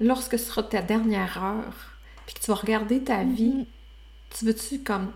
lorsque 0.00 0.38
ce 0.38 0.46
sera 0.46 0.62
ta 0.62 0.82
dernière 0.82 1.42
heure, 1.42 1.92
puis 2.26 2.34
que 2.34 2.40
tu 2.40 2.46
vas 2.46 2.54
regarder 2.56 3.02
ta 3.02 3.22
vie? 3.22 3.48
Mhm. 3.58 3.66
Tu 4.30 4.44
veux-tu 4.46 4.80
comme 4.80 5.12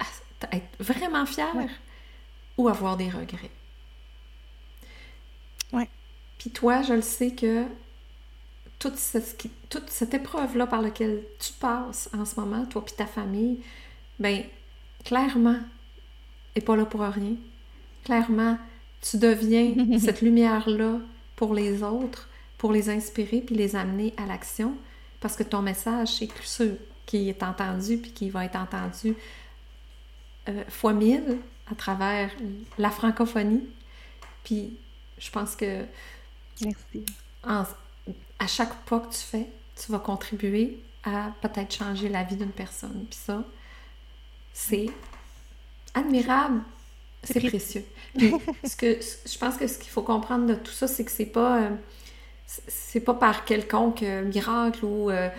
ah, 0.00 0.06
être 0.56 0.66
vraiment 0.80 1.24
fier 1.26 1.54
Ouais. 1.54 1.68
ou 2.58 2.68
avoir 2.68 2.96
des 2.96 3.08
regrets? 3.10 3.50
Ouais. 5.72 5.88
Puis 6.38 6.50
toi, 6.50 6.82
je 6.82 6.94
le 6.94 7.02
sais 7.02 7.30
que 7.32 7.64
toute, 8.82 8.98
ce- 8.98 9.18
toute 9.68 9.88
cette 9.90 10.12
épreuve-là 10.14 10.66
par 10.66 10.82
laquelle 10.82 11.22
tu 11.38 11.52
passes 11.52 12.10
en 12.18 12.24
ce 12.24 12.38
moment, 12.40 12.64
toi 12.66 12.84
puis 12.84 12.94
ta 12.96 13.06
famille, 13.06 13.60
ben 14.18 14.42
clairement, 15.04 15.58
est 16.56 16.60
pas 16.60 16.74
là 16.76 16.84
pour 16.84 17.00
rien. 17.02 17.34
Clairement, 18.04 18.58
tu 19.00 19.18
deviens 19.18 19.74
cette 19.98 20.20
lumière-là 20.20 20.98
pour 21.36 21.54
les 21.54 21.82
autres, 21.82 22.28
pour 22.58 22.72
les 22.72 22.90
inspirer 22.90 23.40
puis 23.40 23.54
les 23.54 23.76
amener 23.76 24.14
à 24.16 24.26
l'action, 24.26 24.74
parce 25.20 25.36
que 25.36 25.42
ton 25.44 25.62
message, 25.62 26.08
c'est 26.18 26.28
sûr 26.42 26.72
qui 27.06 27.28
est 27.28 27.42
entendu 27.42 27.98
puis 27.98 28.12
qui 28.12 28.30
va 28.30 28.44
être 28.44 28.56
entendu 28.56 29.14
euh, 30.48 30.64
fois 30.68 30.92
mille 30.92 31.38
à 31.70 31.74
travers 31.76 32.30
la 32.78 32.90
francophonie. 32.90 33.62
Puis 34.44 34.76
je 35.18 35.30
pense 35.30 35.54
que 35.54 35.84
Merci. 36.64 37.04
en- 37.44 37.64
à 38.38 38.46
chaque 38.46 38.74
pas 38.86 39.00
que 39.00 39.12
tu 39.12 39.20
fais, 39.20 39.46
tu 39.76 39.92
vas 39.92 39.98
contribuer 39.98 40.82
à 41.04 41.32
peut-être 41.42 41.74
changer 41.74 42.08
la 42.08 42.22
vie 42.24 42.36
d'une 42.36 42.52
personne. 42.52 43.06
Puis 43.10 43.18
ça, 43.24 43.44
c'est 44.52 44.86
admirable, 45.94 46.62
C'est 47.22 47.34
c'est 47.34 47.40
pré- 47.40 47.48
précieux. 47.48 47.84
Puis 48.16 48.40
ce 48.64 48.76
que 48.76 48.98
je 49.00 49.38
pense 49.38 49.56
que 49.56 49.66
ce 49.66 49.78
qu'il 49.78 49.90
faut 49.90 50.02
comprendre 50.02 50.46
de 50.46 50.54
tout 50.54 50.72
ça, 50.72 50.88
c'est 50.88 51.04
que 51.04 51.10
c'est 51.10 51.26
pas 51.26 51.62
euh, 51.62 51.70
c'est- 52.46 53.00
pas 53.00 53.14
par 53.14 53.44
quelconque 53.44 54.02
euh, 54.02 54.24
miracle 54.24 54.84
ou 54.84 55.10
euh, 55.10 55.30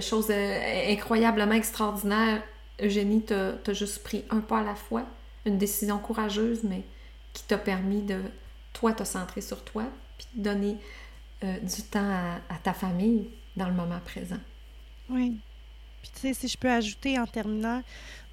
chose 0.00 0.30
incroyablement 0.30 1.54
extraordinaire. 1.54 2.42
Eugénie, 2.82 3.22
t'as 3.24 3.54
as 3.66 3.72
juste 3.72 4.02
pris 4.04 4.24
un 4.30 4.40
pas 4.40 4.60
à 4.60 4.64
la 4.64 4.74
fois, 4.76 5.04
une 5.46 5.58
décision 5.58 5.98
courageuse, 5.98 6.60
mais 6.64 6.84
qui 7.32 7.42
t'a 7.44 7.58
permis 7.58 8.02
de, 8.02 8.20
toi, 8.72 8.92
te 8.92 9.04
centrer 9.04 9.40
sur 9.40 9.64
toi, 9.64 9.84
puis 10.18 10.28
de 10.34 10.44
donner 10.44 10.76
euh, 11.44 11.58
du 11.60 11.82
temps 11.82 12.38
à, 12.48 12.58
ta 12.62 12.72
famille 12.72 13.28
dans 13.56 13.68
le 13.68 13.74
moment 13.74 14.00
présent? 14.04 14.38
Oui. 15.08 15.36
Puis 16.02 16.10
tu 16.14 16.20
sais, 16.20 16.34
si 16.34 16.48
je 16.48 16.56
peux 16.56 16.70
ajouter 16.70 17.18
en 17.18 17.26
terminant, 17.26 17.82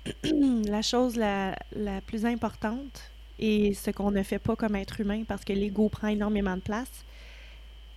la 0.23 0.81
chose 0.81 1.15
la, 1.15 1.55
la 1.71 2.01
plus 2.01 2.25
importante 2.25 3.11
et 3.39 3.73
ce 3.73 3.91
qu'on 3.91 4.11
ne 4.11 4.23
fait 4.23 4.39
pas 4.39 4.55
comme 4.55 4.75
être 4.75 5.01
humain 5.01 5.23
parce 5.27 5.43
que 5.43 5.53
l'ego 5.53 5.89
prend 5.89 6.07
énormément 6.07 6.55
de 6.55 6.61
place, 6.61 7.05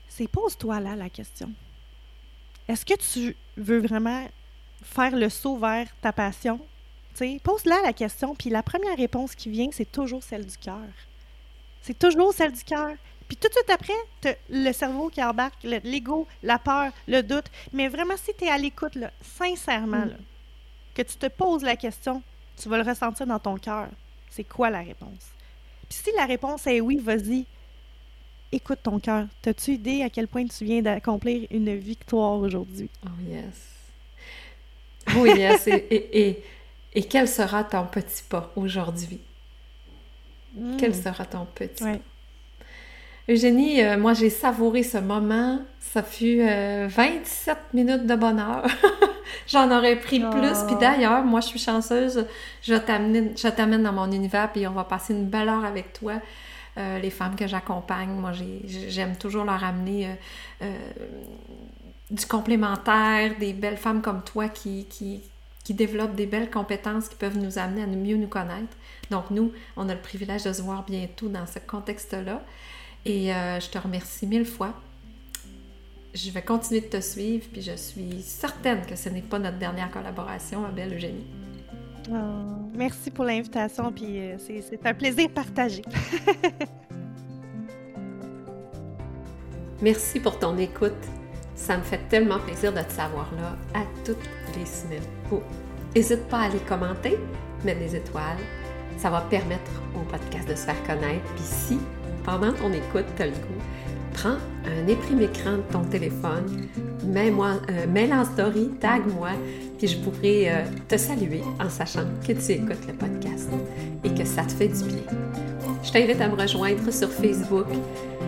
c'est 0.09 0.29
pose-toi 0.29 0.81
là 0.81 0.97
la 0.97 1.11
question. 1.11 1.53
Est-ce 2.66 2.85
que 2.85 2.94
tu 2.94 3.37
veux 3.57 3.79
vraiment 3.79 4.27
faire 4.83 5.16
le 5.16 5.29
saut 5.29 5.57
vers 5.57 5.88
ta 6.01 6.12
passion? 6.12 6.59
Tu 7.14 7.18
sais, 7.18 7.40
pose-la 7.42 7.81
la 7.83 7.92
question, 7.92 8.35
puis 8.35 8.51
la 8.51 8.62
première 8.62 8.97
réponse 8.97 9.35
qui 9.35 9.49
vient, 9.49 9.68
c'est 9.73 9.90
toujours 9.90 10.23
celle 10.23 10.47
du 10.47 10.57
cœur. 10.57 10.88
C'est 11.83 11.99
toujours 11.99 12.33
celle 12.35 12.53
du 12.53 12.64
cœur. 12.64 12.94
Puis 13.29 13.37
tout 13.37 13.49
de 13.49 13.53
suite 13.53 13.71
après, 13.71 14.37
le 14.49 14.73
cerveau 14.73 15.09
qui 15.11 15.23
embarque, 15.23 15.62
le- 15.62 15.81
l'ego, 15.85 16.27
la 16.43 16.59
peur, 16.59 16.91
le 17.07 17.21
doute. 17.23 17.45
Mais 17.75 17.88
vraiment, 17.88 18.17
si 18.17 18.33
tu 18.37 18.45
es 18.45 18.49
à 18.49 18.57
l'écoute, 18.59 18.95
là, 18.95 19.11
sincèrement, 19.21 20.07
Mm. 20.07 20.09
là, 20.11 20.17
que 20.95 21.03
tu 21.03 21.17
te 21.17 21.27
poses 21.27 21.62
la 21.62 21.77
question, 21.77 22.23
tu 22.57 22.69
vas 22.71 22.79
le 22.79 22.83
ressentir 22.88 23.27
dans 23.27 23.38
ton 23.38 23.57
cœur. 23.57 23.88
C'est 24.31 24.45
quoi 24.45 24.71
la 24.71 24.81
réponse? 24.81 25.27
Puis 25.88 25.99
si 26.05 26.11
la 26.17 26.25
réponse 26.27 26.67
est 26.67 26.81
oui, 26.81 26.97
vas-y. 26.99 27.45
Écoute 28.51 28.79
ton 28.83 28.99
cœur. 28.99 29.27
T'as-tu 29.43 29.73
idée 29.73 30.03
à 30.03 30.09
quel 30.09 30.27
point 30.27 30.47
tu 30.47 30.64
viens 30.64 30.81
d'accomplir 30.81 31.47
une 31.51 31.75
victoire 31.77 32.38
aujourd'hui? 32.38 32.88
Oh 33.05 33.11
yes. 33.29 33.75
Oh 35.17 35.27
yes. 35.27 35.67
et, 35.67 35.73
et, 35.95 36.29
et, 36.29 36.45
et 36.95 37.03
quel 37.05 37.29
sera 37.29 37.62
ton 37.64 37.87
petit 37.87 38.23
pas 38.29 38.51
aujourd'hui? 38.57 39.21
Quel 40.79 40.91
Mm. 40.93 41.03
sera 41.03 41.25
ton 41.27 41.45
petit 41.45 41.85
Ouais. 41.85 41.99
pas? 41.99 42.03
Eugénie, 43.29 43.83
euh, 43.83 43.99
moi 43.99 44.14
j'ai 44.14 44.31
savouré 44.31 44.83
ce 44.83 44.99
moment. 44.99 45.61
Ça 45.81 46.03
fut 46.03 46.41
euh, 46.41 46.87
27 46.91 47.57
minutes 47.75 48.07
de 48.07 48.14
bonheur. 48.14 48.67
J'en 49.47 49.71
aurais 49.71 49.97
pris 49.97 50.23
Oh. 50.27 50.31
plus. 50.31 50.64
Puis 50.67 50.77
d'ailleurs, 50.81 51.25
moi 51.25 51.41
je 51.41 51.47
suis 51.49 51.59
chanceuse. 51.59 52.27
Je 52.62 52.75
t'amène, 52.75 53.83
dans 53.83 53.93
mon 53.93 54.11
univers, 54.12 54.51
puis 54.53 54.67
on 54.67 54.73
va 54.73 54.85
passer 54.85 55.14
une 55.14 55.27
belle 55.27 55.49
heure 55.49 55.64
avec 55.64 55.93
toi. 55.93 56.14
Euh, 56.77 56.99
les 57.01 57.11
femmes 57.11 57.35
que 57.37 57.47
j'accompagne, 57.47 58.11
moi 58.11 58.33
j'ai- 58.33 58.62
j'aime 58.88 59.17
toujours 59.17 59.45
leur 59.45 59.62
amener 59.64 60.07
euh, 60.07 60.11
euh, 60.62 60.77
du 62.11 62.25
complémentaire, 62.27 63.33
des 63.38 63.53
belles 63.53 63.77
femmes 63.77 64.01
comme 64.01 64.23
toi 64.23 64.49
qui, 64.49 64.85
qui, 64.88 65.21
qui 65.64 65.75
développent 65.75 66.14
des 66.14 66.27
belles 66.27 66.51
compétences 66.51 67.09
qui 67.09 67.17
peuvent 67.17 67.37
nous 67.38 67.59
amener 67.59 67.83
à 67.83 67.87
mieux 67.87 68.17
nous 68.17 68.29
connaître. 68.29 68.77
Donc 69.11 69.31
nous, 69.31 69.53
on 69.77 69.88
a 69.88 69.95
le 69.95 70.01
privilège 70.01 70.45
de 70.45 70.53
se 70.53 70.62
voir 70.62 70.85
bientôt 70.85 71.29
dans 71.29 71.47
ce 71.47 71.59
contexte-là. 71.59 72.43
Et 73.05 73.33
euh, 73.33 73.61
je 73.61 73.69
te 73.69 73.79
remercie 73.79 74.27
mille 74.27 74.45
fois. 74.45 74.75
Je 76.15 76.31
vais 76.31 76.43
continuer 76.43 76.81
de 76.81 76.87
te 76.87 77.01
suivre, 77.01 77.47
puis 77.53 77.63
je 77.63 77.77
suis 77.77 78.23
certaine 78.23 78.85
que 78.87 78.97
ce 78.97 79.09
n'est 79.09 79.23
pas 79.23 79.39
notre 79.39 79.59
dernière 79.59 79.91
collaboration, 79.91 80.61
ma 80.61 80.71
belle 80.71 80.95
Eugénie. 80.95 81.27
Oh, 82.11 82.15
merci 82.75 83.11
pour 83.11 83.25
l'invitation, 83.25 83.93
puis 83.93 84.19
euh, 84.19 84.37
c'est 84.39 84.87
un 84.87 84.95
plaisir 84.95 85.29
partagé. 85.31 85.83
merci 89.83 90.19
pour 90.19 90.39
ton 90.39 90.57
écoute. 90.57 90.95
Ça 91.55 91.77
me 91.77 91.83
fait 91.83 92.01
tellement 92.09 92.39
plaisir 92.39 92.73
de 92.73 92.81
te 92.81 92.93
savoir 92.93 93.31
là 93.35 93.57
à 93.75 93.85
toutes 94.05 94.17
les 94.57 94.65
semaines. 94.65 95.03
Oh, 95.31 95.43
n'hésite 95.95 96.27
pas 96.29 96.39
à 96.39 96.45
aller 96.45 96.61
commenter, 96.61 97.19
mettre 97.65 97.81
des 97.81 97.97
étoiles. 97.97 98.39
Ça 98.97 99.11
va 99.11 99.21
permettre 99.23 99.71
au 99.95 100.01
podcast 100.11 100.49
de 100.49 100.55
se 100.55 100.65
faire 100.65 100.83
connaître. 100.85 101.25
Puis 101.35 101.45
si, 101.45 101.79
pendant 102.29 102.53
ton 102.53 102.71
écoute, 102.75 103.07
tu 103.17 103.23
as 103.23 103.27
le 103.27 103.33
prends 104.12 104.37
un 104.67 104.87
écran 104.87 105.57
de 105.57 105.73
ton 105.73 105.83
téléphone, 105.85 106.69
mets-moi, 107.07 107.53
euh, 107.71 107.87
mets 107.87 108.12
en 108.12 108.23
story, 108.23 108.69
tag-moi, 108.81 109.31
puis 109.79 109.88
je 109.88 109.97
pourrai 109.97 110.51
euh, 110.51 110.64
te 110.88 110.99
saluer 110.99 111.41
en 111.59 111.71
sachant 111.71 112.05
que 112.27 112.33
tu 112.33 112.53
écoutes 112.53 112.87
le 112.87 112.93
podcast 112.93 113.49
et 114.05 114.11
que 114.12 114.27
ça 114.27 114.43
te 114.43 114.53
fait 114.53 114.69
du 114.69 114.85
bien. 114.85 115.05
Je 115.83 115.91
t'invite 115.91 116.21
à 116.21 116.29
me 116.29 116.35
rejoindre 116.35 116.93
sur 116.93 117.09
Facebook. 117.09 117.67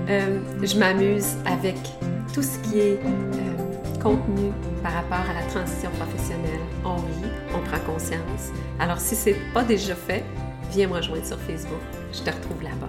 Euh, 0.08 0.38
je 0.62 0.78
m'amuse 0.78 1.36
avec 1.44 1.76
tout 2.32 2.42
ce 2.42 2.58
qui 2.60 2.78
est 2.78 3.00
contenu 4.02 4.50
par 4.82 4.92
rapport 4.92 5.26
à 5.30 5.34
la 5.34 5.46
transition 5.50 5.90
professionnelle. 5.98 6.60
On 6.86 6.96
rit, 6.96 7.30
on 7.54 7.60
prend 7.68 7.92
conscience. 7.92 8.50
Alors 8.78 8.98
si 8.98 9.14
ce 9.14 9.30
n'est 9.30 9.36
pas 9.52 9.64
déjà 9.64 9.94
fait, 9.94 10.24
viens 10.70 10.88
me 10.88 10.94
rejoindre 10.94 11.26
sur 11.26 11.38
Facebook. 11.40 11.82
Je 12.14 12.20
te 12.20 12.30
retrouve 12.30 12.62
là-bas. 12.62 12.88